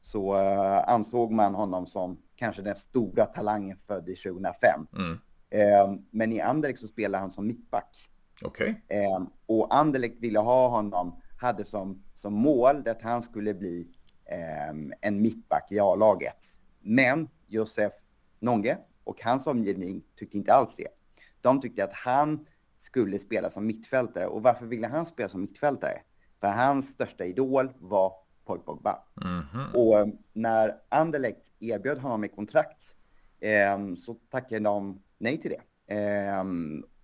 [0.00, 4.86] så uh, ansåg man honom som kanske den stora talangen född i 2005.
[4.96, 5.18] Mm.
[5.50, 8.10] Eh, men i Anderlecht så spelade han som mittback.
[8.42, 8.74] Okay.
[8.88, 13.86] Eh, och Anderlecht ville ha honom, hade som, som mål att han skulle bli
[14.24, 14.68] eh,
[15.00, 16.36] en mittback i A-laget.
[16.80, 17.92] Men Josef
[18.40, 20.88] Nonge och hans omgivning tyckte inte alls det.
[21.40, 24.26] De tyckte att han skulle spela som mittfältare.
[24.26, 26.00] Och varför ville han spela som mittfältare?
[26.40, 28.12] För hans största idol var
[28.44, 29.02] Paul Pogba.
[29.24, 29.72] Mm -hmm.
[29.74, 32.96] Och ehm, när Anderlecht erbjöd honom ett kontrakt
[33.40, 35.94] eh, så tackade de nej till det.
[35.94, 36.44] Eh,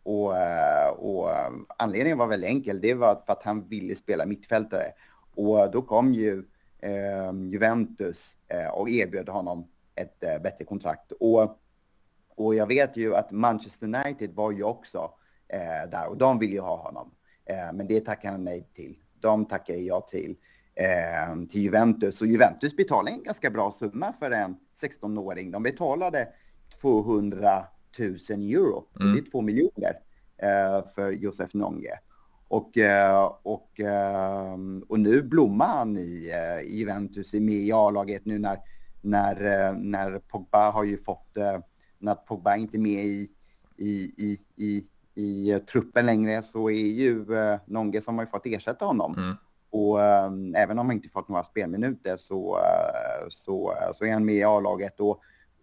[0.02, 2.80] och, eh, och eh, anledningen var väldigt enkel.
[2.80, 4.92] Det var för att han ville spela mittfältare.
[5.34, 6.44] Och då kom ju
[6.78, 11.12] eh, Juventus eh, och erbjöd honom ett eh, bättre kontrakt.
[11.12, 11.58] Och,
[12.36, 15.10] och jag vet ju att Manchester United var ju också
[15.48, 17.10] eh, där och de ville ju ha honom.
[17.44, 18.96] Eh, men det tackade han nej till.
[19.20, 20.36] De tackade jag till.
[21.50, 25.50] till Juventus och Juventus betalade en ganska bra summa för en 16-åring.
[25.50, 26.28] De betalade
[26.80, 27.66] 200
[27.98, 28.84] 000 euro.
[28.96, 29.14] Så mm.
[29.14, 29.94] det är två miljoner
[30.42, 31.98] eh, för Josef Nonge.
[32.50, 34.56] Och, eh, och, eh,
[34.88, 38.58] och nu blommar han i, eh, i Juventus, är med i A-laget nu när,
[39.00, 41.36] när, när Pogba har ju fått,
[41.98, 43.30] när Pogba inte är med i,
[43.76, 47.26] i, i, i, i truppen längre så är ju
[47.64, 49.14] Nonge som har fått ersätta honom.
[49.18, 49.36] Mm.
[49.70, 50.00] Och
[50.56, 52.58] även om han inte fått några spelminuter så,
[53.28, 55.00] så, så är han med i A-laget.
[55.00, 55.20] Och,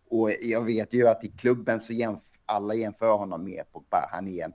[0.09, 4.09] och jag vet ju att i klubben så jämf alla jämför honom med Pogba.
[4.11, 4.53] Han är en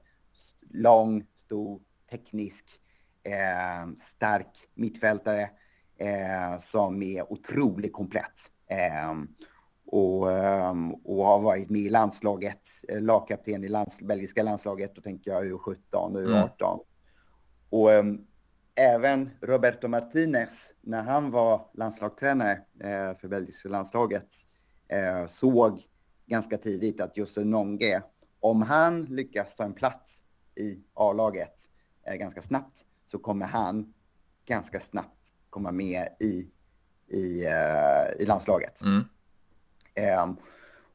[0.70, 2.80] lång, stor, teknisk,
[3.22, 5.50] eh, stark mittfältare
[5.98, 8.50] eh, som är otroligt komplett.
[8.66, 9.14] Eh,
[9.86, 15.00] och, ehm, och har varit med i landslaget, eh, lagkapten i lands, belgiska landslaget, då
[15.00, 15.76] tänker jag U17,
[16.16, 16.72] U18.
[16.72, 16.84] Mm.
[17.70, 17.90] Och
[18.74, 24.28] även Roberto Martinez, när han var landslagstränare eh, för belgiska landslaget,
[24.92, 25.82] eh, såg
[26.26, 28.02] ganska tidigt att Jussi Nonge,
[28.40, 30.22] om han lyckas ta en plats
[30.54, 31.70] i A-laget
[32.06, 33.94] eh, ganska snabbt så kommer han
[34.44, 36.46] ganska snabbt komma med i,
[37.08, 38.82] i, uh, i landslaget.
[38.82, 39.04] Mm.
[40.22, 40.36] Um,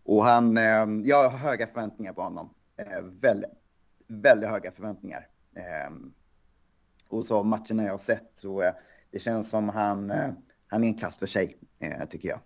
[0.03, 2.49] och han, um, jag har höga förväntningar på honom.
[2.81, 3.49] Uh, väldigt,
[4.07, 5.27] väldigt höga förväntningar.
[5.87, 6.13] Um,
[7.09, 8.71] och så matcherna jag har sett så uh,
[9.11, 10.31] det känns som han, eh,
[10.67, 12.39] han är en klass för sig, eh, tycker jag.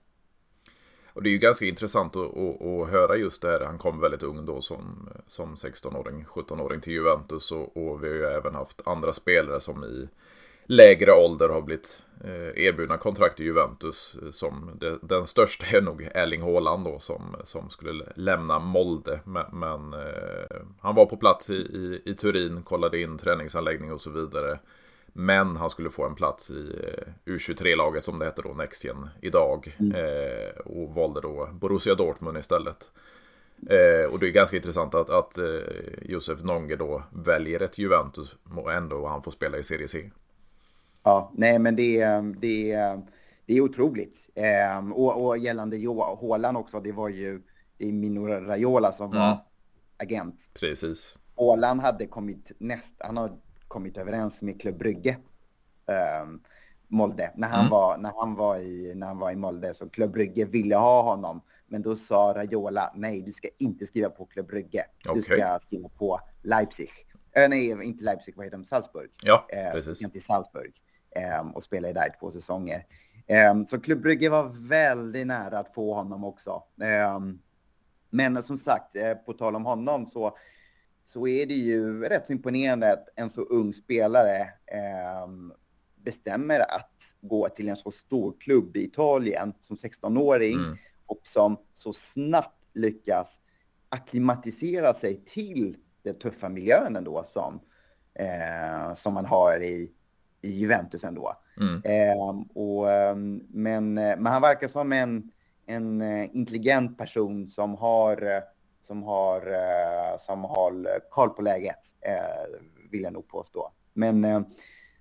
[1.14, 3.66] Och det är ju ganska intressant att, att, att, höra just det här.
[3.66, 7.52] Han kom väldigt ung då som, som 16-åring, 17-åring till Juventus.
[7.52, 10.10] Och, och, vi har ju även haft andra spelare som i
[10.66, 14.18] lägre ålder har blivit eh, erbjudna kontrakt i Juventus.
[14.24, 19.20] Eh, som det, den största är nog Erling Haaland då som, som skulle lämna Molde.
[19.26, 24.02] Men, men eh, han var på plats i, i, i Turin, kollade in träningsanläggning och
[24.02, 24.60] så vidare.
[25.14, 29.76] Men han skulle få en plats i eh, U23-laget som det heter då, Nextgen, idag.
[29.80, 29.96] Mm.
[29.96, 32.92] Eh, och valde då Borussia Dortmund istället.
[33.70, 35.46] Eh, och det är ganska intressant att, att eh,
[36.02, 40.12] Josef Nonge då väljer ett Juventus och ändå han får spela i Serie C.
[41.04, 42.06] Ja, nej men det,
[42.38, 42.76] det,
[43.46, 44.30] det är otroligt.
[44.36, 45.86] Eh, och, och gällande
[46.18, 47.42] Håland också, det var ju
[47.78, 49.20] det är Mino Raiola som mm.
[49.20, 49.38] var
[49.98, 50.50] agent.
[50.60, 51.18] Precis.
[51.36, 53.32] Håland hade kommit näst, han har
[53.72, 55.18] kommit överens med Klubb Brygge.
[55.86, 56.26] Eh,
[56.88, 57.32] Molde.
[57.36, 57.72] När han, mm.
[57.72, 61.02] var, när, han var i, när han var i Molde så Klubb Brygge ville ha
[61.02, 61.42] honom.
[61.68, 64.86] Men då sa Raiola, nej du ska inte skriva på Klubb Brygge.
[65.10, 65.16] Okay.
[65.16, 66.90] Du ska skriva på Leipzig.
[67.36, 68.66] Äh, nej, inte Leipzig, vad heter de?
[68.66, 69.10] Salzburg.
[69.24, 70.02] Ja, eh, precis.
[70.02, 70.74] Inte Salzburg.
[71.16, 72.86] Eh, och spelade där i två säsonger.
[73.28, 76.64] Eh, så Klubb Brygge var väldigt nära att få honom också.
[76.82, 77.40] Ehm,
[78.10, 80.38] men som sagt, eh, på tal om honom så
[81.14, 85.28] så är det ju rätt imponerande att en så ung spelare eh,
[85.96, 90.78] bestämmer att gå till en så stor klubb i Italien som 16-åring mm.
[91.06, 93.40] och som så snabbt lyckas
[93.90, 97.60] akklimatisera sig till den tuffa miljön ändå som,
[98.14, 99.92] eh, som man har i,
[100.42, 101.34] i Juventus ändå.
[101.60, 101.82] Mm.
[101.84, 102.88] Eh, och,
[103.48, 105.32] men, men han verkar som en,
[105.66, 108.44] en eh, intelligent person som har
[108.82, 112.60] som har, eh, som har koll på läget, eh,
[112.92, 113.72] vill jag nog påstå.
[113.94, 114.42] Men, eh,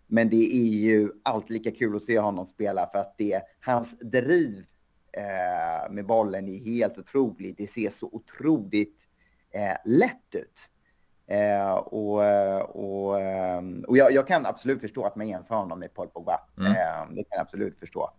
[0.06, 3.98] men det är ju alltid lika kul att se honom spela för att det, hans
[3.98, 4.64] driv
[5.90, 7.56] med bollen är helt otroligt.
[7.58, 9.08] Det ser så otroligt
[9.84, 10.60] lätt ut.
[11.84, 12.20] Och
[12.62, 13.14] och,
[13.88, 16.40] och jag, jag, kan absolut förstå att man jämför honom med Paul Pogba.
[16.58, 16.72] Mm.
[17.14, 18.10] Det kan jag absolut förstå.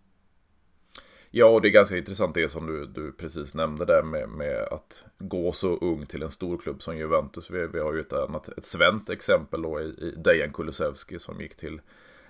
[1.34, 4.68] Ja, och det är ganska intressant det som du, du precis nämnde där med, med
[4.70, 7.50] att gå så ung till en stor klubb som Juventus.
[7.50, 11.40] Vi, vi har ju ett annat, ett svenskt exempel då i, i Dejan Kulusevski som
[11.40, 11.80] gick till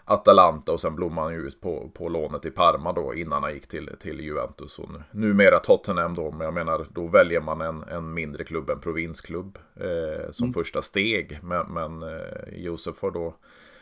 [0.04, 3.54] Atalanta och sen blommade han ju ut på, på lånet i Parma då innan han
[3.54, 4.78] gick till, till Juventus.
[4.78, 8.80] Och numera Tottenham då, men jag menar då väljer man en, en mindre klubb, en
[8.80, 10.52] provinsklubb eh, som mm.
[10.52, 11.38] första steg.
[11.42, 13.34] Men, men eh, Josef har då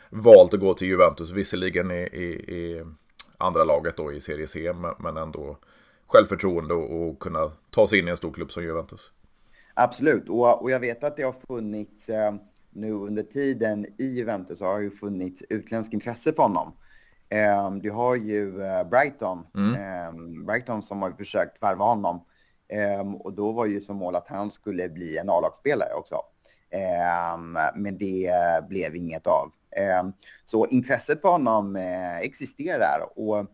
[0.09, 2.85] valt att gå till Juventus, visserligen i, i, i
[3.41, 5.57] andra laget då i Serie C, men ändå
[6.07, 9.11] självförtroende och kunna ta sig in i en stor klubb som Juventus.
[9.73, 12.33] Absolut, och, och jag vet att det har funnits eh,
[12.69, 16.73] nu under tiden i Juventus har ju funnits utländsk intresse för honom.
[17.29, 19.73] Eh, du har ju eh, Brighton, mm.
[19.73, 22.25] eh, Brighton som har försökt värva honom.
[22.67, 26.15] Eh, och då var ju som mål att han skulle bli en A-lagsspelare också.
[26.71, 28.33] Ehm, men det
[28.69, 29.51] blev inget av.
[29.71, 30.13] Ehm,
[30.45, 33.45] så intresset för honom eh, existerar och,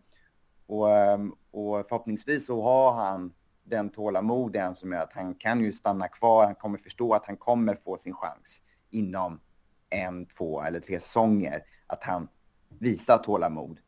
[0.66, 3.32] och, ehm, och förhoppningsvis så har han
[3.64, 6.44] den tålamoden som gör att han kan ju stanna kvar.
[6.44, 9.40] Han kommer förstå att han kommer få sin chans inom
[9.90, 11.62] en, två eller tre säsonger.
[11.86, 12.28] Att han
[12.68, 13.80] visar tålamod.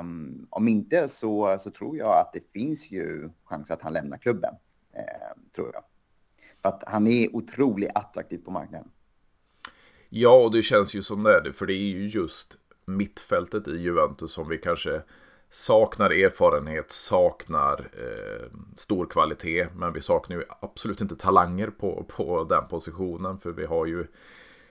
[0.00, 4.18] Um, om inte så, så tror jag att det finns ju chans att han lämnar
[4.18, 4.54] klubben.
[4.94, 5.82] Um, tror jag.
[6.62, 8.88] Att han är otroligt attraktiv på marknaden.
[10.08, 13.68] Ja, och det känns ju som det är det, för det är ju just mittfältet
[13.68, 15.02] i Juventus som vi kanske
[15.50, 18.46] saknar erfarenhet, saknar eh,
[18.76, 23.66] stor kvalitet, men vi saknar ju absolut inte talanger på, på den positionen, för vi
[23.66, 24.06] har ju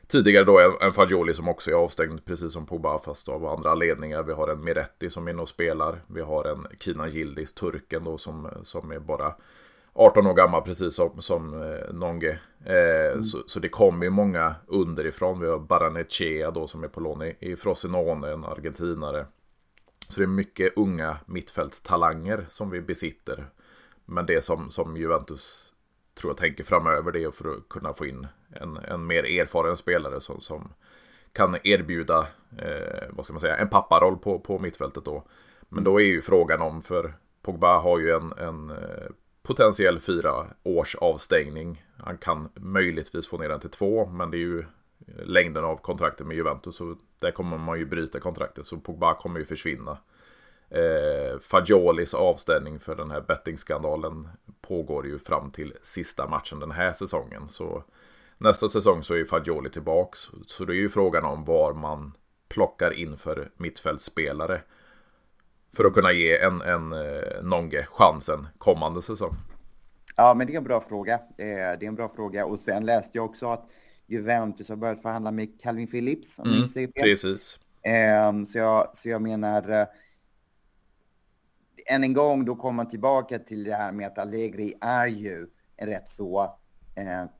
[0.08, 3.75] tidigare då en, en Fagioli som också är avstängd, precis som Pogba, fast av andra
[3.75, 4.23] ledningar.
[4.23, 6.02] Vi har en Miretti som är inne och spelar.
[6.08, 9.36] Vi har en Kina Gildis, turken då, som, som är bara
[9.93, 12.39] 18 år gammal precis som, som eh, Nonge.
[12.65, 13.23] Eh, mm.
[13.23, 15.39] så, så, det kommer ju många underifrån.
[15.39, 19.25] Vi har Baranechea då som är på lån i, i Frosinone, en argentinare.
[20.10, 23.45] Så det är mycket unga mittfältstalanger som vi besitter.
[24.06, 25.73] Men det som, som Juventus
[26.13, 29.75] tror jag tänker framöver det är för att kunna få in en, en mer erfaren
[29.75, 30.73] spelare som, som
[31.34, 35.23] kan erbjuda eh, vad ska man säga, en papparoll på, på mittfältet då.
[35.69, 39.10] Men då är ju frågan om, för Pogba har ju en, en eh,
[39.50, 41.86] potentiell fyra års avstängning.
[42.04, 44.66] Han kan möjligtvis få ner den till två, men det är ju
[45.24, 46.76] längden av kontraktet med Juventus.
[46.76, 49.98] Så där kommer man ju bryta kontraktet, så Pogba kommer ju försvinna.
[50.70, 54.28] Eh, Fagiolis avstängning för den här bettingskandalen
[54.62, 57.50] pågår ju fram till sista matchen den här säsongen.
[57.50, 57.84] Så
[58.38, 60.20] nästa säsong så är Fagioli tillbaks.
[60.46, 62.14] Så det är ju frågan om var man
[62.50, 64.62] plockar in för mittfältspelare
[65.75, 69.36] för att kunna ge en, en eh, Nonge chansen kommande säsong?
[70.15, 71.13] Ja, men det är en bra fråga.
[71.13, 72.45] Eh, det är en bra fråga.
[72.45, 73.69] Och sen läste jag också att
[74.08, 76.39] Juventus har börjat förhandla med Calvin Phillips.
[76.39, 76.91] Om mm, inte fel.
[77.03, 77.60] Precis.
[77.82, 79.88] Eh, så, jag, så jag menar, eh,
[81.88, 85.47] än en gång, då kommer man tillbaka till det här med att Allegri är ju
[85.77, 86.55] en rätt så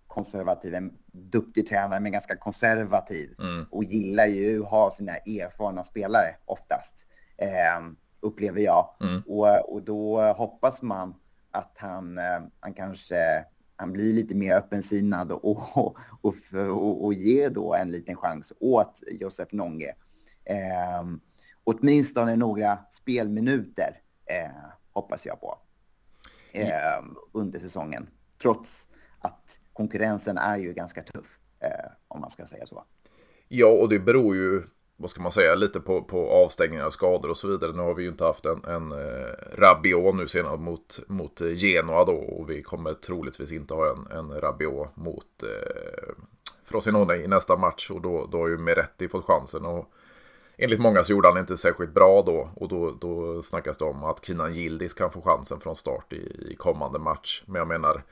[0.10, 3.66] konservativ, en duktig tränare men ganska konservativ mm.
[3.72, 7.06] och gillar ju att ha sina erfarna spelare oftast,
[7.38, 8.90] eh, upplever jag.
[9.02, 9.22] Mm.
[9.28, 11.16] Och, och då hoppas man
[11.52, 17.14] att han, eh, han kanske han blir lite mer öppensinnad och, och, och, och, och
[17.14, 19.96] ger då en liten chans åt Josef Nonge.
[20.46, 21.04] Eh,
[21.64, 24.52] åtminstone några spelminuter eh,
[24.92, 25.58] hoppas jag på
[26.52, 28.10] eh, under säsongen.
[28.42, 32.84] Trots att konkurrensen är ju ganska tuff, eh, om man ska säga så.
[33.48, 34.64] Ja, och det beror ju,
[35.02, 37.72] vad ska man säga, lite på, på avstängningar och skador och så vidare.
[37.72, 41.56] Nu har vi ju inte haft en, en eh, Rabiot nu senast mot, mot eh,
[41.56, 46.14] Genoa då och vi kommer troligtvis inte ha en, en Rabiot mot eh,
[46.66, 49.66] Frosinone i nästa match och då, då har ju Meretti fått chansen.
[49.66, 49.94] Och
[50.58, 52.50] enligt många så gjorde han inte särskilt bra då.
[52.56, 56.52] Och då, då snackas det om att Kinan Gildis kan få chansen från start i,
[56.52, 57.44] i kommande match.
[57.46, 58.04] Men jag menar,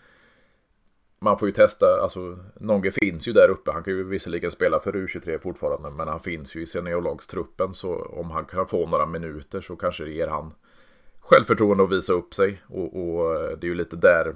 [1.20, 3.72] man får ju testa, alltså Nonge finns ju där uppe.
[3.72, 7.74] Han kan ju visserligen spela för U23 fortfarande, men han finns ju i seniorlagstruppen.
[7.74, 10.54] Så om han kan få några minuter så kanske det ger han
[11.20, 12.62] självförtroende att visa upp sig.
[12.68, 14.36] Och, och eh, det är ju lite där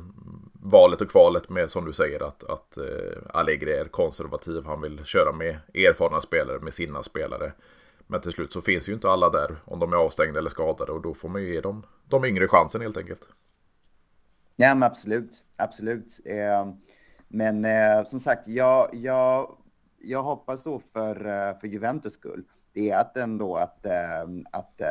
[0.53, 4.65] valet och kvalet med som du säger att, att eh, Allegri är konservativ.
[4.65, 7.51] Han vill köra med erfarna spelare, med sina spelare.
[8.07, 10.91] Men till slut så finns ju inte alla där om de är avstängda eller skadade
[10.91, 13.27] och då får man ju ge dem de yngre chansen helt enkelt.
[14.61, 16.19] Ja, men absolut, absolut.
[16.25, 16.73] Eh,
[17.27, 19.57] men eh, som sagt, jag, jag,
[20.01, 22.43] jag hoppas då för, eh, för Juventus skull,
[22.73, 23.85] det är att ändå att,
[24.51, 24.81] att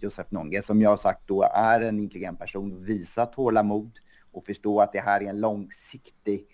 [0.00, 3.98] Josef Nonge, som jag har sagt då, är en intelligent person, visar tålamod
[4.32, 6.46] och förstå att det här är en långsiktig,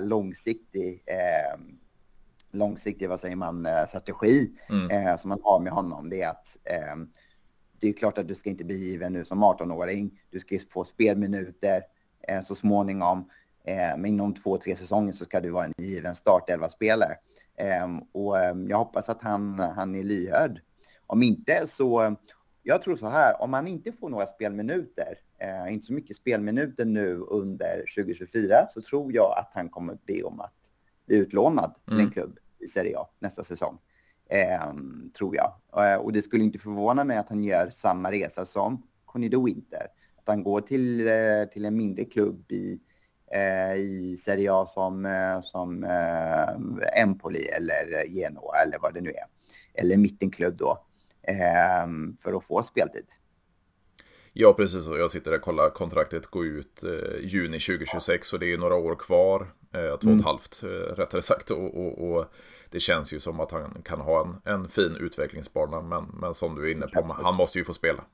[0.00, 1.02] långsiktig
[2.50, 4.90] långsiktig, vad säger man, eh, strategi mm.
[4.90, 6.10] eh, som man har med honom.
[6.10, 6.96] Det är att eh,
[7.80, 10.20] det är klart att du ska inte bli given nu som 18-åring.
[10.30, 11.82] Du ska få spelminuter
[12.28, 13.30] eh, så småningom.
[13.64, 17.16] Eh, men inom två, tre säsonger så ska du vara en given startelva-spelare.
[17.56, 20.60] Eh, och ehm, jag hoppas att han, han är lyhörd.
[21.06, 22.16] Om inte så,
[22.62, 26.84] jag tror så här, om han inte får några spelminuter, eh, inte så mycket spelminuter
[26.84, 30.54] nu under 2024, så tror jag att han kommer be om att
[31.06, 32.06] bli utlånad till mm.
[32.06, 33.78] en klubb i Serie A nästa säsong.
[34.28, 34.72] Eh,
[35.18, 35.52] tror jag.
[35.76, 39.44] Eh, och det skulle inte förvåna mig att han gör samma resa som Conny de
[39.44, 39.86] Winter.
[40.16, 42.78] Att han går till, eh, till en mindre klubb i,
[43.32, 45.08] eh, i Serie A som,
[45.42, 45.84] som
[46.96, 49.26] Empoli eller Genoa eller vad det nu är.
[49.82, 50.86] Eller mittenklubb då.
[51.26, 53.06] Ehm, för att få speltid.
[54.32, 54.86] Ja, precis.
[54.86, 55.70] Jag sitter där och kollar.
[55.70, 59.40] Kontraktet går ut eh, juni 2026 och det är några år kvar.
[59.74, 60.24] Eh, två och ett mm.
[60.24, 61.50] halvt eh, rättare sagt.
[61.50, 62.24] Och, och, och,
[62.70, 65.80] det känns ju som att han kan ha en, en fin utvecklingsbana.
[65.80, 67.24] Men, men som du är inne på, absolut.
[67.24, 68.04] han måste ju få spela.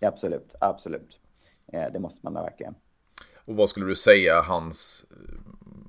[0.00, 1.18] Absolut, absolut.
[1.72, 2.74] Eh, det måste man verkligen.
[3.44, 5.06] Och vad skulle du säga hans...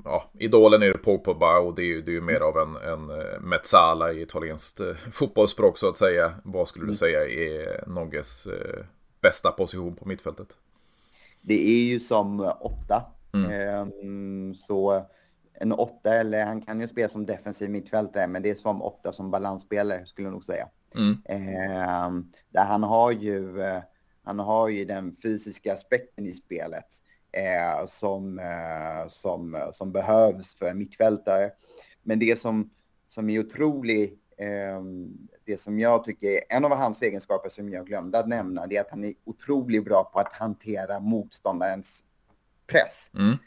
[0.05, 2.75] Ja, idolen är ju Pogba och det är ju, det är ju mer av en,
[2.75, 6.33] en eh, Mezzala i italienskt eh, fotbollsspråk så att säga.
[6.43, 6.95] Vad skulle du mm.
[6.95, 8.47] säga är Nogges
[9.21, 10.57] bästa position på mittfältet?
[11.41, 13.05] Det är ju som åtta.
[13.33, 13.51] Mm.
[13.51, 15.05] Ehm, så
[15.63, 19.11] en åtta, eller han kan ju spela som defensiv mittfältare, men det är som åtta
[19.11, 20.67] som balansspelare skulle jag nog säga.
[20.95, 21.17] Mm.
[21.25, 23.61] Ehm, där han har ju,
[24.23, 26.87] han har ju den fysiska aspekten i spelet
[27.31, 31.51] eh, som, eh, som, som behövs för en mittfältare.
[32.01, 32.69] Men det som,
[33.07, 37.87] som är otroligt Ehm, det som jag tycker är en av hans egenskaper som jag
[37.87, 42.03] glömde att nämna, det är att han är otroligt bra på att hantera motståndarens
[42.67, 43.11] press.
[43.13, 43.37] Mm.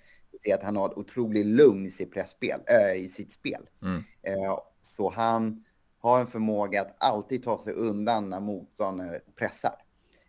[0.44, 3.68] Är att han har ett otroligt lugn i sitt pressspel, äh, i sitt spel.
[3.82, 4.02] Mm.
[4.22, 5.64] Äh, så han
[5.98, 9.74] har en förmåga att alltid ta sig undan när motståndaren pressar.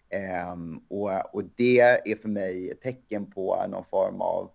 [0.09, 4.51] Ähm, och, och det är för mig ett tecken på någon form av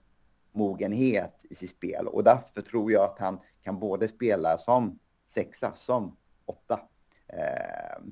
[0.52, 2.06] mogenhet i sitt spel.
[2.06, 6.80] Och därför tror jag att han kan både spela som sexa som åtta.
[7.26, 8.02] Eh,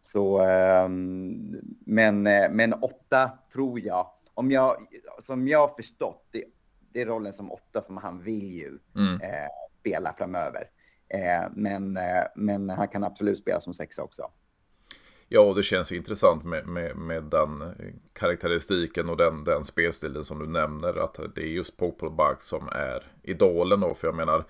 [0.00, 0.88] så, eh,
[1.86, 4.76] men, men åtta tror jag, om jag,
[5.22, 6.44] som jag har förstått, det,
[6.96, 9.20] det är rollen som åtta som han vill ju mm.
[9.20, 9.48] eh,
[9.80, 10.70] spela framöver.
[11.08, 14.30] Eh, men, eh, men han kan absolut spela som sexa också.
[15.28, 17.74] Ja, och det känns ju intressant med, med, med den
[18.12, 21.04] karaktäristiken och den, den spelstilen som du nämner.
[21.04, 23.94] Att det är just Popol Bug som är idolen då.
[23.94, 24.44] För jag menar,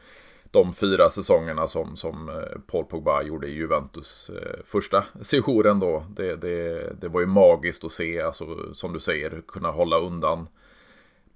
[0.50, 6.06] de fyra säsongerna som, som eh, Paul Pogba gjorde i Juventus eh, första sessionen då.
[6.16, 10.48] Det, det, det var ju magiskt att se, alltså, som du säger, kunna hålla undan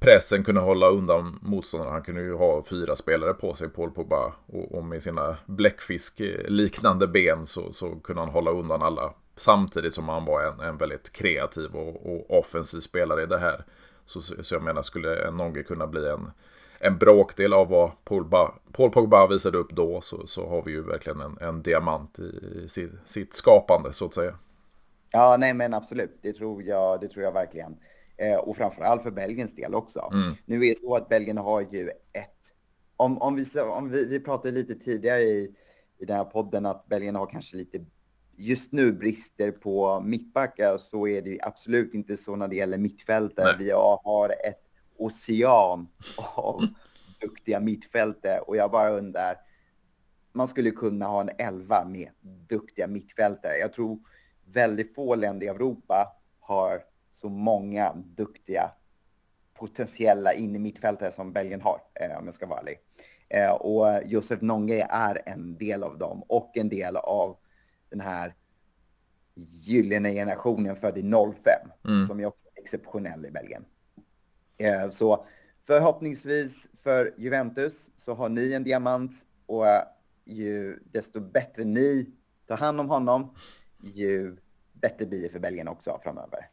[0.01, 1.93] pressen, kunna hålla undan motståndarna.
[1.93, 4.33] Han kunde ju ha fyra spelare på sig, Paul Pogba.
[4.47, 9.15] Och, och med sina bläckfisk-liknande eh, ben så, så kunde han hålla undan alla.
[9.37, 13.65] Samtidigt som han var en, en väldigt kreativ och, och offensiv spelare i det här.
[14.05, 16.31] Så, så jag menar, skulle Nonge kunna bli en
[16.81, 20.71] en bråkdel av vad Paul, ba Paul Pogba visade upp då så, så har vi
[20.73, 24.35] ju verkligen en, en diamant i, i sitt, sitt, skapande så att säga.
[25.13, 27.77] Ja, nej men absolut, det tror jag, det tror jag verkligen.
[28.21, 30.11] Eh, och framförallt för Belgiens del också.
[30.13, 30.35] Mm.
[30.47, 32.53] Nu är det så att Belgien har ju ett,
[32.97, 35.55] om, om, vi, om vi, vi pratade lite tidigare i,
[35.99, 37.85] i den här podden att Belgien har kanske lite
[38.37, 43.47] just nu brister på mittbackar så är det absolut inte så när det gäller mittfältet.
[43.59, 44.63] Vi har ett
[44.97, 45.89] ocean
[46.35, 46.67] av
[47.21, 49.37] duktiga mittfältare och jag bara undrar,
[50.33, 52.11] man skulle kunna ha en elva med
[52.49, 53.57] duktiga mittfältare.
[53.61, 53.99] Jag tror
[54.45, 56.07] väldigt få länder i Europa
[56.41, 56.90] har
[57.21, 58.71] så många duktiga
[59.55, 62.79] potentiella in i mittfältare som Belgien har, eh, om jag ska vara ärlig.
[63.29, 67.37] Eh, och Josef Nonge är en del av dem och en del av
[67.91, 68.35] den här
[69.35, 72.07] gyllene generationen född i 05, mm.
[72.07, 73.65] som är också exceptionell i Belgien.
[74.59, 75.27] Eh, så
[75.67, 79.13] förhoppningsvis för Juventus så har ni en diamant
[79.47, 79.67] och
[80.25, 82.11] ju desto bättre ni
[82.47, 83.35] tar hand om honom,
[83.83, 84.37] ju
[84.73, 86.49] bättre blir det för Belgien också framöver.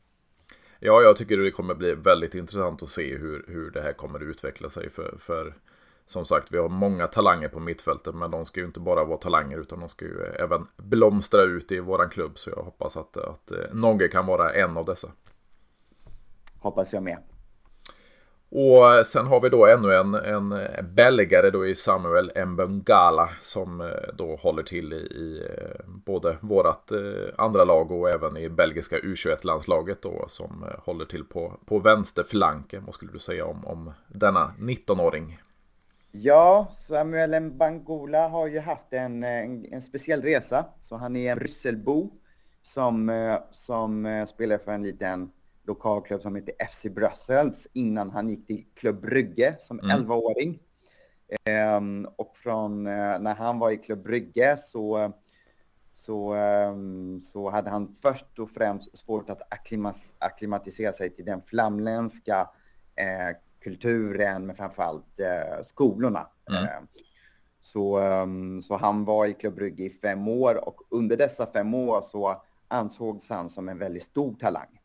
[0.80, 4.24] Ja, jag tycker det kommer bli väldigt intressant att se hur, hur det här kommer
[4.24, 4.90] utveckla sig.
[4.90, 5.54] För, för
[6.06, 9.18] som sagt, vi har många talanger på mittfältet, men de ska ju inte bara vara
[9.18, 12.40] talanger, utan de ska ju även blomstra ut i våran klubb.
[12.40, 15.12] Så jag hoppas att, att eh, Nogge kan vara en av dessa.
[16.60, 17.18] Hoppas jag med.
[18.50, 23.88] Och sen har vi då ännu en, en belgare då i Samuel Mbengala som eh,
[24.14, 28.98] då håller till i, i eh, både vårat eh, andra lag och även i belgiska
[28.98, 32.86] U21-landslaget då som håller till på, på vänsterflanken.
[32.86, 35.40] Vad skulle du säga om, om denna 19-åring?
[36.12, 40.66] Ja, Samuel Mbangola har ju haft en, en, en, speciell resa.
[40.82, 42.12] Så han är en Brysselbo
[42.62, 43.12] som,
[43.52, 45.32] som spelar för en liten
[45.68, 49.98] lokalklubb som heter FC Brussels innan han gick till Klubb Brygge som mm.
[49.98, 50.60] 11-åring.
[51.78, 55.14] Um, och från uh, när han var i Klubb Brygge så,
[55.96, 61.42] så, um, så hade han först och främst svårt att akklimas, akklimatisera sig till den
[61.42, 66.28] flamländska uh, kulturen, men framförallt uh, skolorna.
[66.50, 66.64] Mm.
[66.64, 66.88] Ehm,
[67.62, 71.74] så, um, så han var i Klubb Brygge i fem år och under dessa fem
[71.74, 74.77] år så ansågs han som en väldigt stor talang.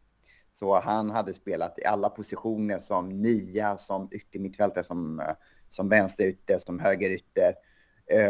[0.52, 5.22] Så han hade spelat i alla positioner som nia, som yttermittfältare, som,
[5.70, 7.54] som vänsterytter, som högerytter.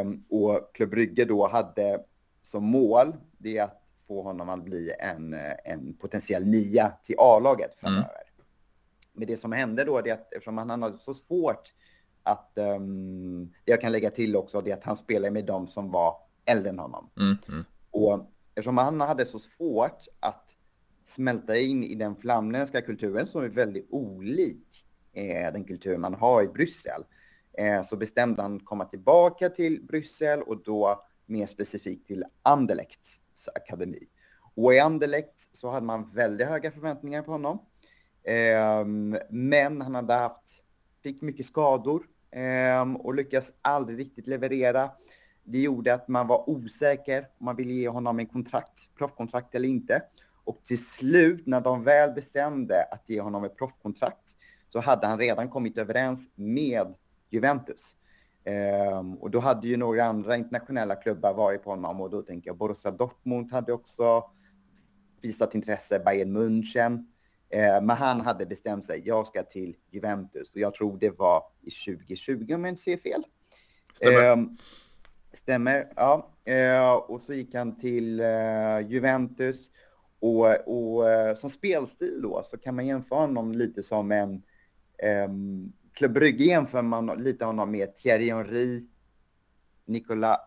[0.01, 2.05] Um, och Klubb Brygge då hade
[2.43, 7.79] som mål det att få honom att bli en, en potentiell nia till A-laget mm.
[7.81, 8.23] framöver.
[8.35, 8.47] Mm.
[9.13, 11.73] Men det som hände då är att eftersom han hade så svårt
[12.23, 15.69] att, um, det jag kan lägga till också, det är att han spelade med de
[15.69, 17.11] som var äldre än honom.
[17.17, 17.37] Mm.
[17.49, 17.65] Mm.
[17.91, 20.57] Och eftersom han hade så svårt att
[21.05, 26.43] smälta in i den flamländska kulturen som är väldigt olik eh, den kultur man har
[26.43, 27.05] i Bryssel.
[27.59, 33.21] Eh, så bestämde han komma tillbaka till Bryssel och då mer specifikt till Anderlechts
[33.55, 34.09] akademi.
[34.55, 37.59] Och i Anderlecht så hade man väldigt höga förväntningar på honom.
[38.23, 38.85] Eh,
[39.31, 40.65] men han hade haft,
[41.03, 44.91] fick mycket skador eh, och lyckas aldrig riktigt leverera.
[45.45, 49.69] Det gjorde att man var osäker om man ville ge honom en kontrakt, proffkontrakt eller
[49.69, 50.03] inte.
[50.45, 54.37] Och till slut, när de väl bestämde att ge honom ett proffkontrakt,
[54.69, 56.95] så hade han redan kommit överens med
[57.31, 57.97] Juventus.
[58.99, 62.49] Um, och då hade ju några andra internationella klubbar varit på honom och då tänker
[62.49, 64.25] jag Borussia Dortmund hade också
[65.21, 66.95] visat intresse, Bayern München.
[67.55, 71.43] Uh, men han hade bestämt sig, jag ska till Juventus och jag tror det var
[71.61, 73.25] i 2020 om jag inte ser fel.
[73.95, 74.33] Stämmer.
[74.33, 74.57] Um,
[75.33, 76.35] stämmer, ja.
[76.49, 79.71] Uh, och så gick han till uh, Juventus
[80.23, 84.43] och, och eh, som spelstil då så kan man jämföra honom lite som en...
[85.29, 88.81] Um, Club Brygge jämför man lite honom med Thierry Henry,
[89.85, 90.41] Nicola,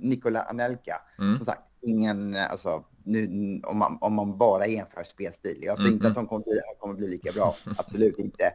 [0.00, 1.00] Nicola Anelka.
[1.18, 1.36] Mm.
[1.36, 5.58] Som sagt, ingen, alltså, nu, om, man, om man bara jämför spelstil.
[5.60, 5.96] Jag säger mm.
[5.96, 8.52] inte att de kommer bli, kommer bli lika bra, absolut inte.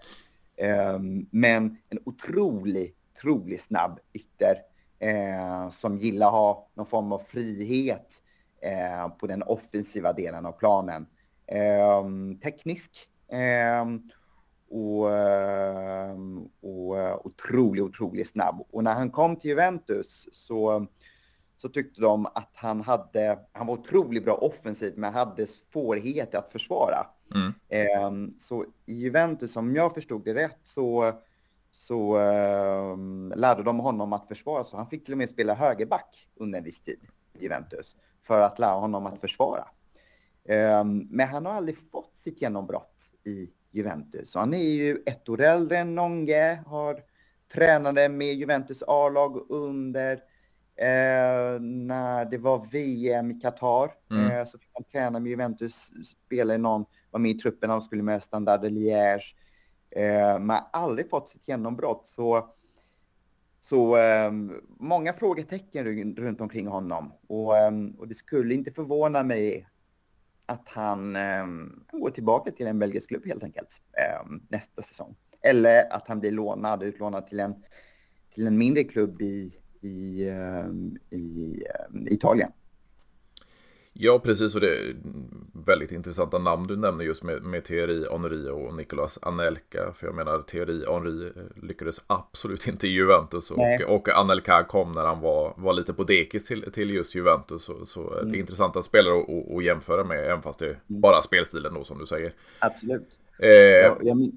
[0.95, 4.55] Um, men en otrolig, otroligt snabb ytter
[5.03, 8.30] uh, som gillar att ha någon form av frihet eh,
[9.19, 11.07] på den offensiva delen av planen.
[11.47, 12.05] Eh,
[12.43, 13.07] teknisk.
[13.31, 13.85] Eh,
[14.71, 16.15] och, eh,
[16.61, 18.65] och eh, otroligt, otroligt snabb.
[18.71, 20.87] Och när han kom till Juventus så,
[21.57, 26.51] så tyckte de att han hade, han var otroligt bra offensivt men hade svårigheter att
[26.51, 27.07] försvara.
[27.35, 27.53] Mm.
[27.69, 31.11] Eh, så i Juventus, om jag förstod det rätt, så,
[31.71, 32.97] så eh,
[33.35, 34.63] lärde de honom att försvara.
[34.63, 36.99] Så han fick till och med spela högerback under en viss tid
[37.39, 37.95] i Juventus
[38.31, 39.67] för att lära honom att försvara.
[40.49, 44.31] Eh, men han har aldrig fått sitt genombrott i Juventus.
[44.31, 46.99] Så han är ju ett år äldre än Nonge, har
[47.53, 50.13] tränade med Juventus A-lag under
[50.75, 53.91] eh, när det var VM i Qatar.
[54.11, 54.31] Mm.
[54.31, 57.81] Eh, så fick han träna med Juventus, spela i någon, var med i truppen, han
[57.81, 59.35] skulle med Standard Liège.
[59.95, 62.07] Eh, men aldrig fått sitt genombrott.
[62.07, 62.49] Så,
[63.61, 64.31] så eh,
[64.77, 67.13] många frågetecken runt omkring honom.
[67.27, 69.67] Och, eh, och det skulle inte förvåna mig
[70.45, 71.45] att han, eh,
[71.91, 75.15] går tillbaka till en belgisk klubb helt enkelt eh, nästa säsong.
[75.41, 77.55] Eller att han blir lånad, utlånad till en,
[78.33, 79.51] till en mindre klubb i,
[79.81, 80.67] i, eh,
[81.09, 82.51] i eh, Italien.
[84.03, 84.55] Ja, precis.
[84.55, 84.95] Och det är
[85.65, 89.93] väldigt intressanta namn du nämner just med, med Thierry Henry och Nicolas Anelka.
[89.95, 93.51] För jag menar, Thierry Henry eh, lyckades absolut inte i Juventus.
[93.51, 97.63] Och, och Anelka kom när han var, var lite på dekis till, till just Juventus.
[97.63, 98.31] Så, så mm.
[98.31, 101.01] det är intressanta spelare att, att jämföra med, även fast det är mm.
[101.01, 102.33] bara spelstilen då som du säger.
[102.59, 103.07] Absolut.
[103.39, 104.31] Eh, jag, jag,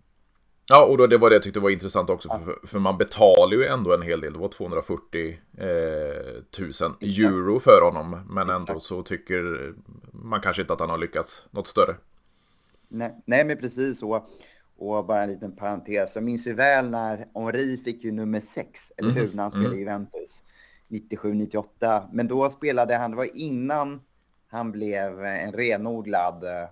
[0.69, 3.57] Ja, och då, det var det jag tyckte var intressant också, för, för man betalar
[3.57, 4.33] ju ändå en hel del.
[4.33, 5.67] Det var 240 eh,
[6.59, 8.21] 000 euro för honom.
[8.29, 8.69] Men Exakt.
[8.69, 9.75] ändå så tycker
[10.12, 11.97] man kanske inte att han har lyckats något större.
[12.89, 14.27] Nej, nej men precis så.
[14.79, 16.15] Och bara en liten parentes.
[16.15, 19.37] Jag minns ju väl när Henri fick ju nummer 6, eller hur, mm.
[19.37, 19.79] när han spelade mm.
[19.79, 20.43] i Juventus.
[20.89, 22.09] 97-98.
[22.12, 24.01] Men då spelade han, det var innan
[24.49, 26.69] han blev en renodlad eh,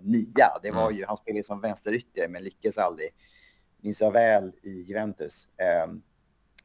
[0.00, 0.48] nia.
[0.62, 0.96] Det var mm.
[0.96, 3.08] ju, han spelade som vänsterytter men lyckades aldrig.
[3.80, 5.48] Minns jag väl i Juventus.
[5.56, 5.86] Eh,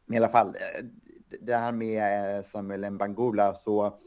[0.05, 0.85] men i alla fall, eh,
[1.41, 3.99] det här med eh, Samuel Mbangula så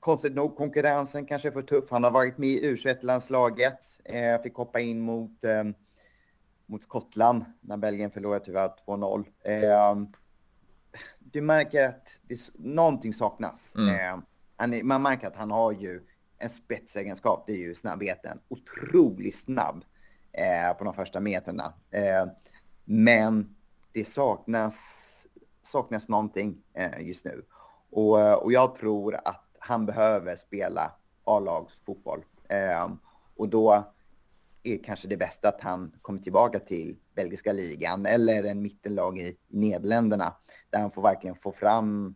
[0.00, 1.90] konstigt nog konkurrensen kanske är för tuff.
[1.90, 3.78] Han har varit med i U21-landslaget.
[4.04, 5.64] Eh, fick hoppa in mot, eh,
[6.66, 9.24] mot Skottland när Belgien förlorade tyvärr 2-0.
[9.44, 9.96] Eh,
[11.18, 13.74] du märker att det, någonting saknas.
[13.76, 14.22] Mm.
[14.78, 16.02] Eh, man märker att han har ju
[16.40, 18.40] en spetsegenskap, det är ju snabbheten.
[18.48, 19.84] Otroligt snabb
[20.32, 21.72] eh, på de första meterna.
[21.90, 22.26] Eh,
[22.84, 23.56] men
[23.92, 25.26] det saknas,
[25.62, 27.44] saknas någonting eh, just nu.
[27.90, 30.92] Och, eh, och jag tror att han behöver spela
[31.24, 32.24] A-lagsfotboll.
[32.48, 32.88] Eh,
[33.36, 33.92] och då
[34.62, 39.36] är kanske det bästa att han kommer tillbaka till belgiska ligan eller en mittenlag i
[39.48, 40.34] Nederländerna
[40.70, 42.14] där han får verkligen få fram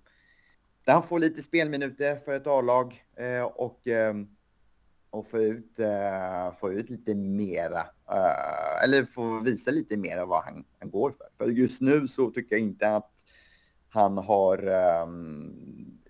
[0.85, 4.14] där han får lite spelminuter för ett A-lag eh, och, eh,
[5.11, 7.80] och få ut, eh, få ut lite mera,
[8.11, 11.26] eh, eller få visa lite mer av vad han, han, går för.
[11.39, 13.11] För just nu så tycker jag inte att
[13.89, 16.01] han har ehm,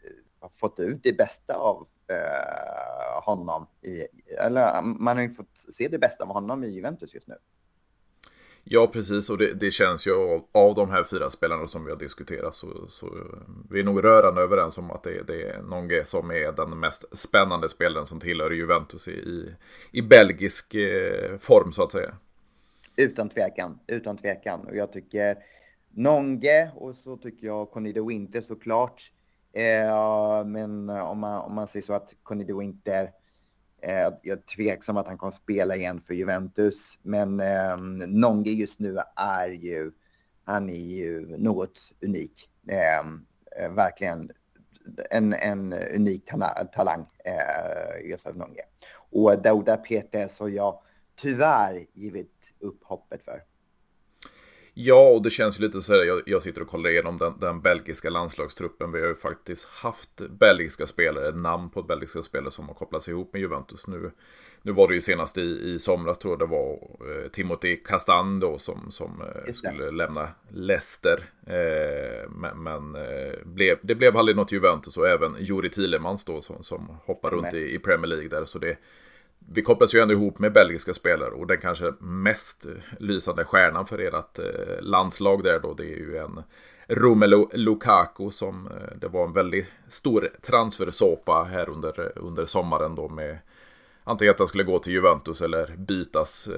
[0.60, 3.66] fått ut det bästa av eh, honom.
[3.82, 4.06] I,
[4.38, 7.34] eller man har ju fått se det bästa av honom i Juventus just nu.
[8.64, 9.30] Ja, precis.
[9.30, 12.54] Och det, det känns ju av, av, de här fyra spelarna som vi har diskuterat
[12.54, 13.38] så, så eh,
[13.70, 17.18] vi är nog rörande överens om att det, det är Nonge som är den mest
[17.18, 19.54] spännande spelaren som tillhör Juventus i, i,
[19.92, 22.14] i belgisk eh, form så att säga.
[22.96, 24.60] Utan tvekan, utan tvekan.
[24.60, 25.36] Och jag tycker
[25.90, 29.12] Nonge och så tycker jag Conny de Winter såklart.
[29.52, 33.10] Eh, men om man, om man säger så att Conny de Winter Eh,
[33.84, 37.76] Eh, jag är tveksam att han kommer spela igen för Juventus, men eh,
[38.08, 39.92] Nonge just nu är ju,
[40.44, 42.50] han är ju något unik.
[42.68, 42.98] Eh,
[43.64, 44.30] eh verkligen
[45.10, 46.30] en, en unik
[46.72, 48.62] talang, eh, Josef Nonge.
[49.10, 50.80] Och Douda Petes har jag
[51.20, 53.42] tyvärr givit upp hoppet för.
[54.76, 57.34] Ja, och det känns ju lite så här, jag, jag sitter och kollar igenom den,
[57.40, 58.92] den, belgiska landslagstruppen.
[58.92, 63.32] Vi har ju faktiskt haft belgiska spelare, namn på belgiska spelare som har kopplats ihop
[63.32, 64.10] med Juventus nu.
[64.62, 68.40] Nu var det ju senast i, i somras tror jag det var eh, Timothy Castan
[68.40, 71.24] då som, som eh, skulle lämna Leicester.
[71.46, 76.40] Eh, men, men eh, blev, det blev aldrig något Juventus och även Juri Tillemans då
[76.40, 78.44] som, som hoppar runt i, i Premier League där.
[78.44, 78.76] Så det,
[79.52, 82.66] vi kopplas ju ändå ihop med belgiska spelare och den kanske mest
[82.98, 86.42] lysande stjärnan för ert eh, landslag där då det är ju en
[86.88, 92.94] Romelu Lukaku som eh, det var en väldigt stor transfersåpa här under, eh, under sommaren
[92.94, 93.38] då med
[94.04, 96.48] antingen att han skulle gå till Juventus eller bytas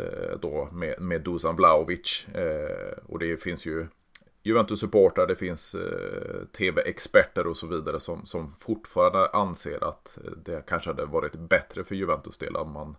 [0.41, 2.26] då med, med Dusan Vlahovic
[3.07, 3.87] och det finns ju
[4.47, 10.66] Juventus-supportrar, det finns eh, tv-experter och så vidare som, som fortfarande anser att eh, det
[10.66, 12.97] kanske hade varit bättre för Juventus del om man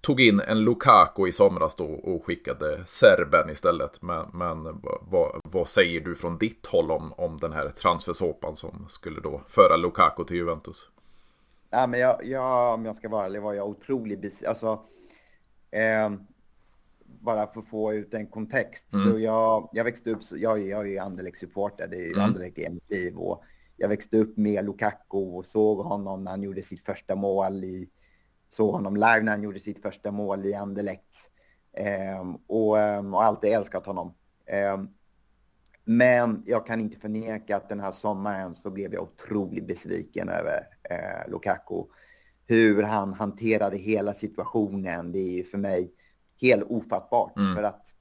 [0.00, 4.02] tog in en Lukaku i somras då och skickade serben istället.
[4.02, 4.80] Men, men
[5.10, 9.40] vad, vad, säger du från ditt håll om, om den här transfersåpan som skulle då
[9.48, 10.88] föra Lukaku till Juventus?
[11.70, 14.48] Nej, men jag, jag, om jag ska vara ärlig var jag otroligt besviken.
[14.48, 14.80] Alltså,
[15.70, 16.10] eh,
[17.22, 18.92] bara för att få ut en kontext.
[18.92, 19.12] Mm.
[19.12, 22.20] Så jag, jag växte upp, jag, jag är Anderlecht-supporter, det är mm.
[22.20, 23.16] Anderlecht är mitt liv.
[23.16, 23.44] Och
[23.76, 27.90] jag växte upp med Lukaku och såg honom när han gjorde sitt första mål i,
[28.50, 31.30] såg honom live när han gjorde sitt första mål i Anderlecht.
[31.76, 34.14] Eh, och, ehm, och alltid älskat honom.
[34.46, 34.82] Eh,
[35.84, 40.68] men jag kan inte förneka att den här sommaren så blev jag otroligt besviken över
[40.90, 41.84] eh, Lukaku.
[42.46, 45.92] Hur han hanterade hela situationen, det är ju för mig
[46.42, 47.36] helt ofattbart.
[47.36, 47.56] Mm.
[47.56, 47.96] För att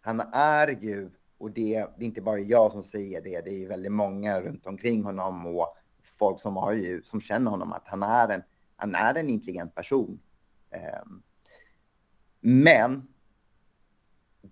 [0.00, 3.68] han är ju, och det, det, är inte bara jag som säger det, det är
[3.68, 5.76] väldigt många runt omkring honom och
[6.18, 8.42] folk som, har ju, som känner honom, att han är en,
[8.76, 10.20] han är en intelligent person.
[11.04, 11.22] Um,
[12.40, 13.08] men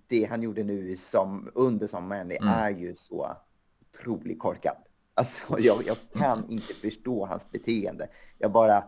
[0.06, 2.48] det han gjorde nu som, under sommaren, det mm.
[2.48, 3.36] är ju så
[3.80, 4.78] otroligt korkat.
[5.14, 8.08] Alltså, jag, jag kan inte förstå hans beteende.
[8.38, 8.84] Jag bara,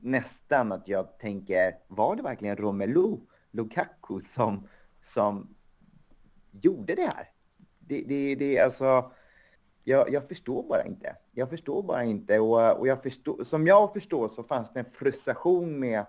[0.00, 3.16] nästan att jag tänker, var det verkligen Romelu
[3.50, 4.68] Lukaku som,
[5.00, 5.54] som
[6.50, 7.28] gjorde det här?
[7.78, 9.10] Det, det, det alltså,
[9.84, 11.16] jag, jag förstår bara inte.
[11.32, 14.90] Jag förstår bara inte och, och jag förstår, som jag förstår så fanns det en
[14.90, 16.06] frustration med,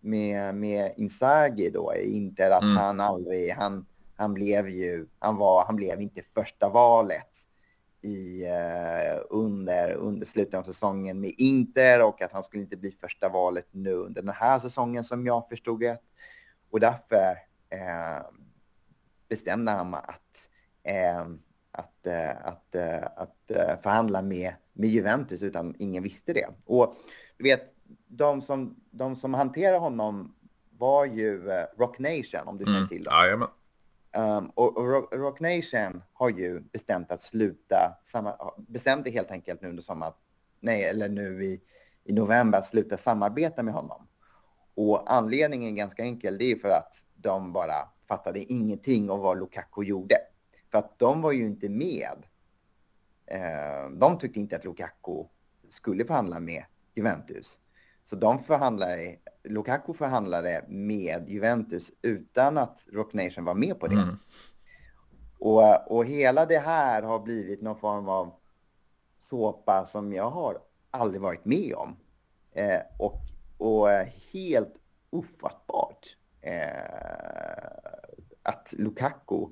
[0.00, 2.76] med, med Inzaghi då, inte att mm.
[2.76, 3.86] han aldrig, han,
[4.16, 7.48] han blev ju, han var, han blev inte första valet
[8.02, 12.96] i, uh, under, under slutet av säsongen med Inter och att han skulle inte bli
[13.00, 15.98] första valet nu under den här säsongen som jag förstod det.
[16.74, 17.30] Och därför
[17.74, 18.26] uh,
[19.28, 20.50] bestämde han att,
[20.88, 21.34] uh,
[21.70, 22.06] att,
[22.42, 22.76] att,
[23.16, 26.46] att förhandla med, med Juventus utan ingen visste det.
[26.66, 26.94] Och
[27.36, 27.74] du vet,
[28.06, 30.34] de som, de som hanterar honom
[30.70, 31.42] var ju
[31.78, 32.88] Rock Nation, om du känner mm.
[32.88, 33.10] till det.
[34.16, 39.68] Um, och, och Rock Nation har ju bestämt att sluta, samma, bestämde helt enkelt nu
[39.68, 40.14] under sommar,
[40.60, 41.60] nej, eller nu i,
[42.04, 44.06] i november att sluta samarbeta med honom.
[44.74, 49.38] Och anledningen är ganska enkel, det är för att de bara fattade ingenting om vad
[49.38, 50.16] Lukaku gjorde.
[50.70, 52.24] För att de var ju inte med.
[53.32, 55.24] Uh, de tyckte inte att Lukaku
[55.68, 56.64] skulle förhandla med
[56.94, 57.60] Juventus.
[58.02, 63.94] Så de förhandlade, Lukaku förhandlade med Juventus utan att Rock Nation var med på det.
[63.94, 64.16] Mm.
[65.38, 68.32] Och, och hela det här har blivit någon form av
[69.18, 70.58] såpa som jag har
[70.90, 71.96] aldrig varit med om.
[72.52, 73.20] Eh, och,
[73.58, 74.80] och eh, helt
[75.10, 76.68] ofattbart eh,
[78.42, 79.46] att Lukaku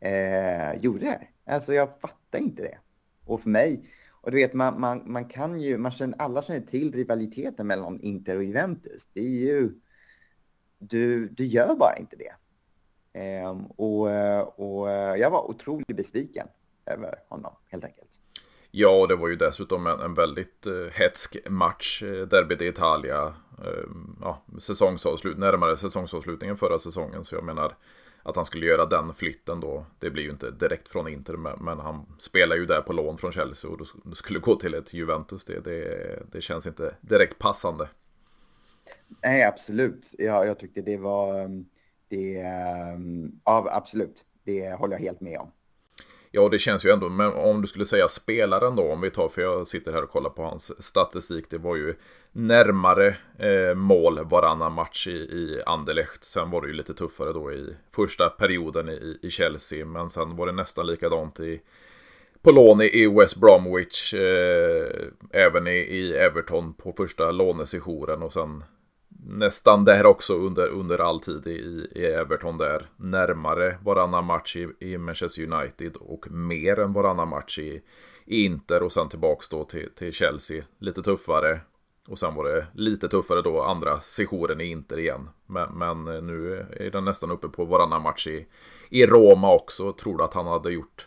[0.00, 1.30] eh, gjorde det här.
[1.46, 2.78] Alltså jag fattar inte det.
[3.24, 6.60] Och för mig, och du vet, man, man, man kan ju, man känner, alla känner
[6.60, 9.08] till rivaliteten mellan Inter och Juventus.
[9.12, 9.72] Det är ju,
[10.78, 12.34] du, du gör bara inte det.
[13.20, 14.06] Eh, och,
[14.58, 16.48] och eh, jag var otroligt besviken
[16.86, 18.18] över honom, helt enkelt.
[18.76, 23.66] Ja, och det var ju dessutom en, en väldigt eh, hetsk match, Derby d'Italia, Eh,
[23.66, 27.24] ehm, ja, säsongsavslut, närmare säsongsavslutningen förra säsongen.
[27.24, 27.76] Så jag menar,
[28.22, 29.86] att han skulle göra den flytten då.
[29.98, 33.32] Det blir ju inte direkt från Inter, men han spelar ju där på lån från
[33.32, 35.44] Chelsea och då skulle gå till ett Juventus.
[35.44, 37.88] Det, det, det känns inte direkt passande.
[39.22, 40.14] Nej, absolut.
[40.18, 41.40] Ja, jag tyckte det var...
[41.40, 41.66] Ehm,
[42.08, 44.26] det, ehm, ja, absolut.
[44.44, 45.50] Det håller jag helt med om.
[46.36, 49.28] Ja, det känns ju ändå, men om du skulle säga spelaren då, om vi tar,
[49.28, 51.94] för jag sitter här och kollar på hans statistik, det var ju
[52.32, 56.24] närmare eh, mål varannan match i, i Anderlecht.
[56.24, 60.36] Sen var det ju lite tuffare då i första perioden i, i Chelsea, men sen
[60.36, 61.60] var det nästan likadant i
[62.42, 64.88] på lån i West Bromwich, eh,
[65.30, 68.64] även i, i Everton på första lånesessionen och sen
[69.26, 72.88] nästan där också under, under all tid i, i Everton där.
[72.96, 77.82] Närmare varannan match i, i Manchester United och mer än varannan match i,
[78.26, 80.64] i Inter och sen tillbaks då till, till Chelsea.
[80.78, 81.60] Lite tuffare.
[82.08, 85.28] Och sen var det lite tuffare då andra sessionen i Inter igen.
[85.46, 88.46] Men, men eh, nu är den nästan uppe på varannan match i,
[88.90, 89.92] i Roma också.
[89.92, 91.06] Tror att han hade gjort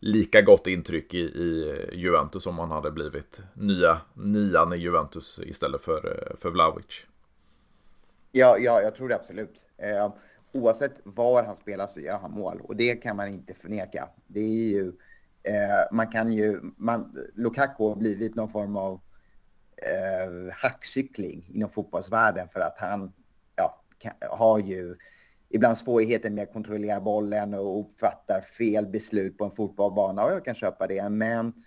[0.00, 5.82] lika gott intryck i, i Juventus om han hade blivit nya nian i Juventus istället
[5.82, 7.06] för, eh, för Vlahovic?
[8.38, 9.68] Ja, ja, jag tror det absolut.
[9.76, 10.12] Eh,
[10.52, 14.08] oavsett var han spelar så gör han mål och det kan man inte förneka.
[14.26, 14.92] Det är ju,
[15.42, 19.00] eh, man kan ju, man, Lukaku har blivit någon form av
[19.76, 23.12] eh, hackkyckling inom fotbollsvärlden för att han
[23.56, 24.96] ja, kan, har ju
[25.48, 30.44] ibland svårigheter med att kontrollera bollen och uppfattar fel beslut på en fotbollsbana och jag
[30.44, 31.08] kan köpa det.
[31.08, 31.64] Men,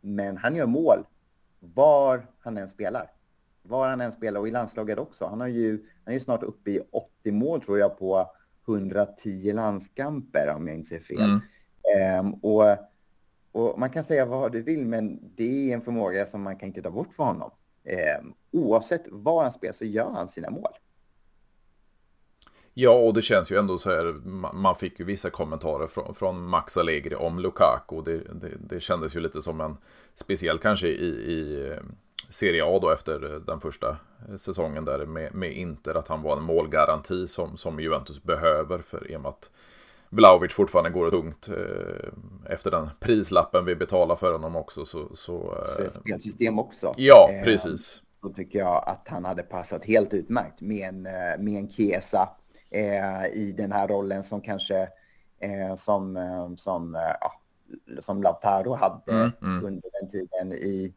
[0.00, 1.06] men han gör mål
[1.60, 3.10] var han än spelar
[3.62, 5.26] var han än spelar och i landslaget också.
[5.26, 5.70] Han, har ju,
[6.04, 8.30] han är ju snart uppe i 80 mål tror jag på
[8.68, 11.20] 110 landskamper om jag inte ser fel.
[11.20, 12.26] Mm.
[12.26, 12.64] Um, och,
[13.52, 16.66] och, man kan säga vad du vill, men det är en förmåga som man kan
[16.66, 17.50] inte ta bort för honom.
[18.20, 20.72] Um, oavsett var han spelar så gör han sina mål.
[22.74, 24.04] Ja, och det känns ju ändå så här,
[24.54, 28.02] man fick ju vissa kommentarer från, från Max Allegri om Lukaku.
[28.04, 29.76] Det, det, det kändes ju lite som en,
[30.14, 31.72] speciellt kanske i, i
[32.32, 33.96] Serie A då efter den första
[34.36, 39.10] säsongen där med, med Inter, att han var en målgaranti som, som Juventus behöver för
[39.10, 39.50] i och med att
[40.14, 44.84] Vlaovic fortfarande går tungt eh, efter den prislappen vi betalar för honom också.
[44.84, 46.94] Så, så, eh, spelsystem också.
[46.96, 48.02] Ja, eh, precis.
[48.22, 51.02] Då tycker jag att han hade passat helt utmärkt med en,
[51.44, 52.28] med en Kesa
[53.32, 54.88] i den här rollen som kanske
[55.76, 56.18] som,
[56.58, 57.32] som, ja,
[58.00, 59.64] som Lautaro hade mm, mm.
[59.64, 60.94] under den tiden i,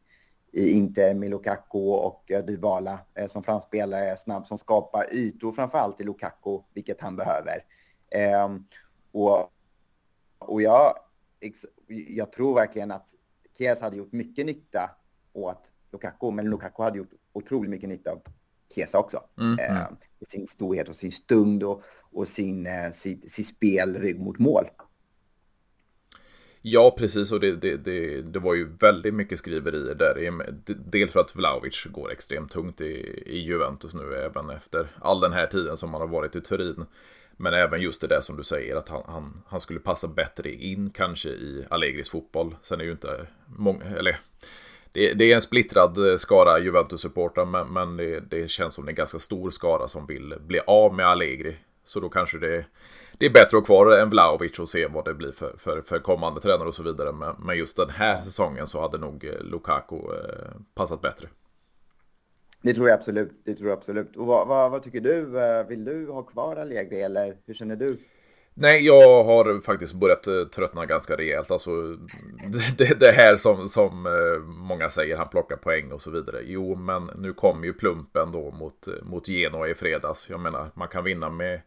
[0.55, 6.03] i Inter med Lukaku och Dybala eh, som framspelare, snabb som skapar ytor framförallt i
[6.03, 7.63] Lukaku, vilket han behöver.
[8.09, 8.55] Eh,
[9.11, 9.51] och,
[10.39, 10.97] och jag,
[11.87, 13.09] jag tror verkligen att
[13.57, 14.91] Kies hade gjort mycket nytta
[15.33, 18.29] åt Lukaku, men Lukaku hade gjort otroligt mycket nytta åt
[18.75, 19.23] Kesa också.
[19.39, 19.59] Mm.
[19.59, 19.87] Eh,
[20.27, 24.65] sin storhet och sin stund och, och sin, eh, sin, sin spel rygg mot mål.
[26.67, 27.31] Ja, precis.
[27.31, 30.41] Och det, det, det, det, var ju väldigt mycket skriverier där.
[30.91, 35.33] Dels för att Vlaovic går extremt tungt i, i Juventus nu, även efter all den
[35.33, 36.85] här tiden som han har varit i Turin.
[37.37, 40.51] Men även just det där som du säger, att han, han, han skulle passa bättre
[40.51, 42.55] in kanske i Allegris fotboll.
[42.61, 44.17] Sen är ju inte många, eller
[44.91, 48.95] det, det, är en splittrad eh, skara Juventus-supportrar, men, men det, det, känns som en
[48.95, 51.55] ganska stor skara som vill bli av med Allegri.
[51.83, 52.65] Så då kanske det,
[53.17, 55.81] det är bättre att ha kvar än Vlaovic och se vad det blir för, för,
[55.81, 57.11] för kommande tränare och så vidare.
[57.11, 60.01] Men, men, just den här säsongen så hade nog eh, Lukaku eh,
[60.75, 61.27] passat bättre.
[62.61, 63.31] Det tror jag absolut.
[63.45, 64.15] Det tror jag absolut.
[64.15, 65.25] Och vad, vad, vad tycker du?
[65.69, 67.97] Vill du ha kvar Allegri eller hur känner du?
[68.57, 71.51] Nej, jag har faktiskt börjat eh, tröttna ganska rejält.
[71.51, 71.71] Alltså,
[72.77, 76.37] det, det här som, som eh, många säger, han plockar poäng och så vidare.
[76.43, 80.29] Jo, men nu kommer ju plumpen då mot, mot Genoa i fredags.
[80.29, 81.61] Jag menar, man kan vinna med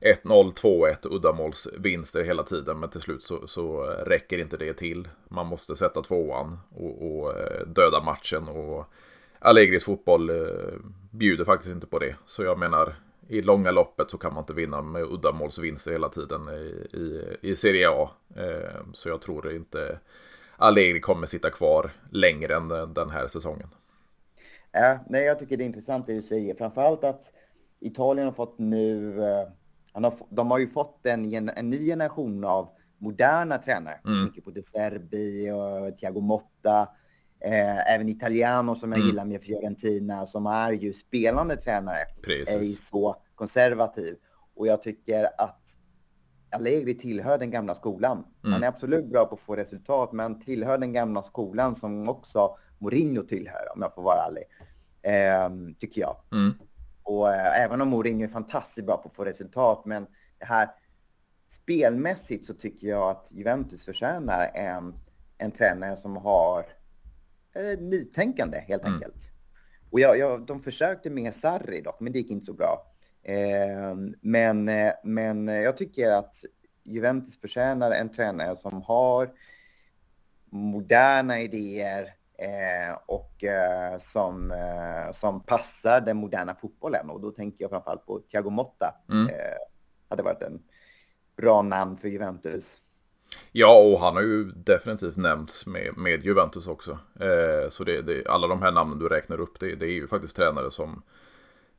[0.00, 5.08] 1-0, 2-1 uddamålsvinster hela tiden, men till slut så, så, eh, räcker inte det till.
[5.28, 8.48] Man måste sätta tvåan och, och eh, döda matchen.
[8.48, 8.84] Och
[9.38, 10.74] Allegris fotboll eh,
[11.10, 12.14] bjuder faktiskt inte på det.
[12.26, 12.94] Så jag menar,
[13.28, 17.56] i långa loppet så kan man inte vinna med uddamålsvinster hela tiden i, i, i
[17.56, 18.10] Serie A.
[18.92, 19.98] Så jag tror inte
[20.56, 23.68] Allegri kommer sitta kvar längre än den här säsongen.
[24.72, 26.54] Ja, nej, jag tycker det är intressant det du säger.
[26.54, 27.32] Framförallt att
[27.80, 29.48] Italien har fått nu, eh,
[29.92, 32.68] har, de har ju fått en, en ny generation av
[32.98, 34.00] moderna tränare.
[34.04, 34.16] Mm.
[34.18, 36.88] Jag tänker på De Serbi och Thiago Motta.
[37.44, 39.08] Eh, även Italiano som jag mm.
[39.08, 42.04] gillar med Fiorentina som är ju spelande tränare.
[42.22, 42.54] Precis.
[42.54, 44.16] Är ju så konservativ.
[44.56, 45.76] Och jag tycker att
[46.50, 48.24] Allegri tillhör den gamla skolan.
[48.44, 48.52] Mm.
[48.52, 52.56] Han är absolut bra på att få resultat, men tillhör den gamla skolan som också
[52.78, 54.44] Mourinho tillhör, om jag får vara ärlig.
[55.02, 56.16] Eh, tycker jag.
[56.32, 56.54] Mm.
[57.10, 60.06] Och eh, även om Mourinho är fantastiskt bra på att få resultat, men
[60.38, 60.68] det här
[61.48, 64.94] spelmässigt så tycker jag att Juventus förtjänar en,
[65.38, 66.64] en tränare som har
[67.54, 68.94] eh, nytänkande helt mm.
[68.94, 69.32] enkelt.
[69.90, 72.86] Och jag, jag, de försökte med Sarri dock, men det gick inte så bra.
[73.22, 74.70] Eh, men,
[75.04, 76.44] men jag tycker att
[76.84, 79.30] Juventus förtjänar en tränare som har
[80.50, 87.10] moderna idéer eh, och eh, som, eh, som passar den moderna fotbollen.
[87.10, 88.94] Och då tänker jag framförallt på Thiago Motta.
[89.08, 89.28] Mm.
[89.28, 89.34] Eh,
[90.08, 90.62] hade varit en
[91.36, 92.78] bra namn för Juventus.
[93.52, 96.98] Ja, och han har ju definitivt nämnts med, med Juventus också.
[97.20, 100.08] Eh, så det, det, alla de här namnen du räknar upp, det, det är ju
[100.08, 101.02] faktiskt tränare som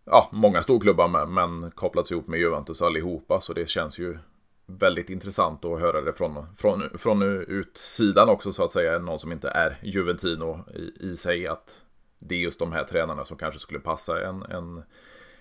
[0.05, 3.41] ja, många storklubbar med, men kopplats ihop med Juventus allihopa.
[3.41, 4.17] Så det känns ju
[4.77, 8.99] väldigt intressant att höra det från, från, från utsidan också så att säga.
[8.99, 11.47] Någon som inte är Juventino i, i sig.
[11.47, 11.81] Att
[12.19, 14.83] det är just de här tränarna som kanske skulle passa en, en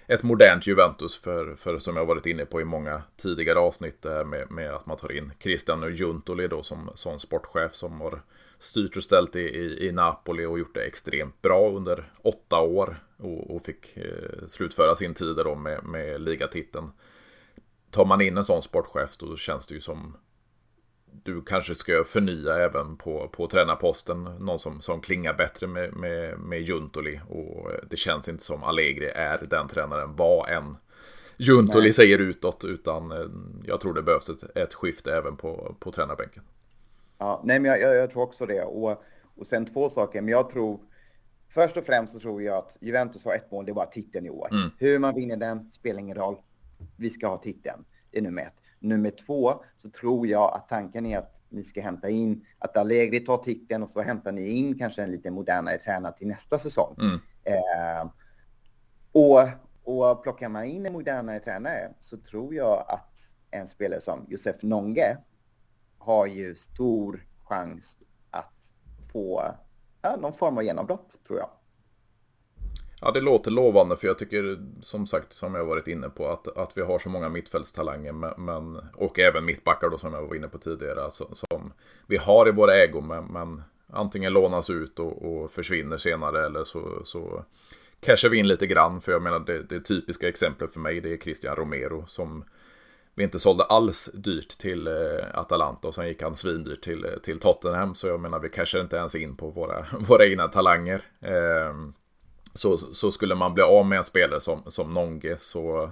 [0.06, 4.50] ett modernt Juventus för, för som jag varit inne på i många tidigare avsnitt med,
[4.50, 8.22] med att man tar in Christian Juntoli då som, som sportchef som har
[8.58, 12.96] styrt och ställt i, i, i Napoli och gjort det extremt bra under åtta år
[13.16, 16.90] och, och fick eh, slutföra sin tid då med, med ligatiteln.
[17.90, 20.16] Tar man in en sån sportchef då känns det ju som
[21.24, 24.24] du kanske ska förnya även på, på tränarposten.
[24.24, 27.20] Någon som, som klingar bättre med, med, med Juntoli.
[27.28, 30.76] Och det känns inte som Allegri är den tränaren, vad än
[31.36, 31.92] Juntoli Nej.
[31.92, 32.64] säger utåt.
[32.64, 33.26] Utan eh,
[33.64, 36.42] jag tror det behövs ett, ett skifte även på, på tränarbänken.
[37.18, 38.62] Ja, nej, men jag, jag, jag tror också det.
[38.62, 39.02] Och,
[39.36, 40.20] och sen två saker.
[40.20, 40.80] Men jag tror
[41.48, 44.26] först och främst så tror jag att Juventus har ett mål, det är bara titeln
[44.26, 44.48] i år.
[44.50, 44.70] Mm.
[44.78, 46.36] Hur man vinner den spelar ingen roll.
[46.96, 47.84] Vi ska ha titeln.
[48.10, 48.54] Det är nummer ett.
[48.78, 53.20] Nummer två så tror jag att tanken är att ni ska hämta in, att Allegri
[53.20, 56.96] tar titeln och så hämtar ni in kanske en lite modernare tränare till nästa säsong.
[56.98, 57.20] Mm.
[57.44, 58.10] Eh,
[59.12, 59.48] och,
[59.84, 64.56] och plockar man in en modernare tränare så tror jag att en spelare som Josef
[64.62, 65.16] Nonge
[65.98, 67.98] har ju stor chans
[68.30, 68.72] att
[69.12, 69.54] få
[70.02, 71.50] ja, någon form av genombrott, tror jag.
[73.02, 76.56] Ja, det låter lovande för jag tycker som sagt som jag varit inne på att,
[76.56, 80.48] att vi har så många mittfältstalanger men, och även mittbackar då som jag var inne
[80.48, 81.72] på tidigare alltså, som
[82.06, 86.64] vi har i våra ägo men, men antingen lånas ut och, och, försvinner senare eller
[86.64, 87.44] så, så
[88.00, 91.12] cashar vi in lite grann för jag menar det, det typiska exemplet för mig det
[91.12, 92.44] är Christian Romero som
[93.14, 94.94] vi inte sålde alls dyrt till eh,
[95.34, 97.94] Atalanta och sen gick han svindyrt till, eh, till Tottenham.
[97.94, 101.02] Så jag menar vi cashar inte ens in på våra, våra egna talanger.
[101.20, 101.74] Eh,
[102.54, 105.90] så, så skulle man bli av med en spelare som, som Nonge så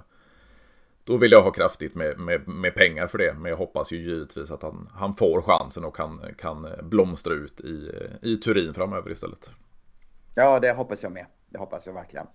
[1.03, 3.33] då vill jag ha kraftigt med, med, med pengar för det.
[3.33, 7.61] Men jag hoppas ju givetvis att han, han får chansen och kan, kan blomstra ut
[7.61, 7.91] i,
[8.21, 9.49] i Turin framöver istället.
[10.35, 11.25] Ja, det hoppas jag med.
[11.49, 12.27] Det hoppas jag verkligen.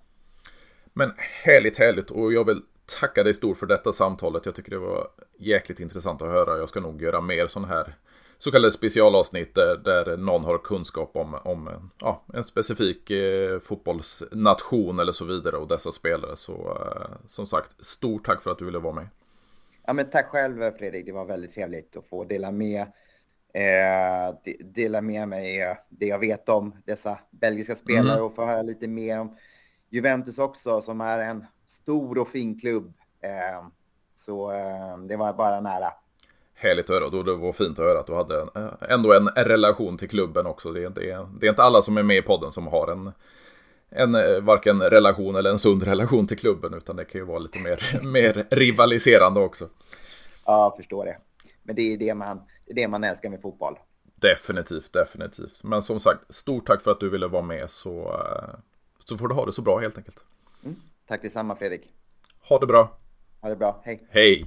[0.92, 2.10] Men härligt, härligt.
[2.10, 2.62] Och jag vill
[3.00, 4.46] tacka dig stort för detta samtalet.
[4.46, 5.08] Jag tycker det var
[5.38, 6.58] jäkligt intressant att höra.
[6.58, 7.94] Jag ska nog göra mer sådana här
[8.38, 14.98] så kallade specialavsnitt där, där någon har kunskap om, om ja, en specifik eh, fotbollsnation
[14.98, 16.36] eller så vidare och dessa spelare.
[16.36, 19.08] Så eh, som sagt, stort tack för att du ville vara med.
[19.86, 22.80] Ja, men tack själv Fredrik, det var väldigt trevligt att få dela med,
[23.54, 28.24] eh, dela med mig eh, det jag vet om dessa belgiska spelare mm.
[28.24, 29.36] och få höra lite mer om
[29.90, 32.94] Juventus också som är en stor och fin klubb.
[33.20, 33.68] Eh,
[34.16, 35.92] så eh, det var bara nära.
[36.64, 37.22] Härligt att höra.
[37.22, 40.72] det var fint att höra att du hade eh, ändå en relation till klubben också.
[40.72, 43.12] Det är, det, det är inte alla som är med i podden som har en,
[43.90, 46.74] en varken relation eller en sund relation till klubben.
[46.74, 49.68] Utan det kan ju vara lite mer, mer rivaliserande också.
[50.46, 51.18] Ja, jag förstår det.
[51.62, 53.78] Men det är det, man, det är det man älskar med fotboll.
[54.14, 55.62] Definitivt, definitivt.
[55.62, 58.20] Men som sagt, stort tack för att du ville vara med så,
[58.98, 60.24] så får du ha det så bra helt enkelt.
[61.08, 61.82] Tack detsamma Fredrik.
[62.48, 62.98] Ha det bra.
[63.40, 63.80] Ha det bra.
[63.84, 64.06] Hej.
[64.10, 64.46] Hej.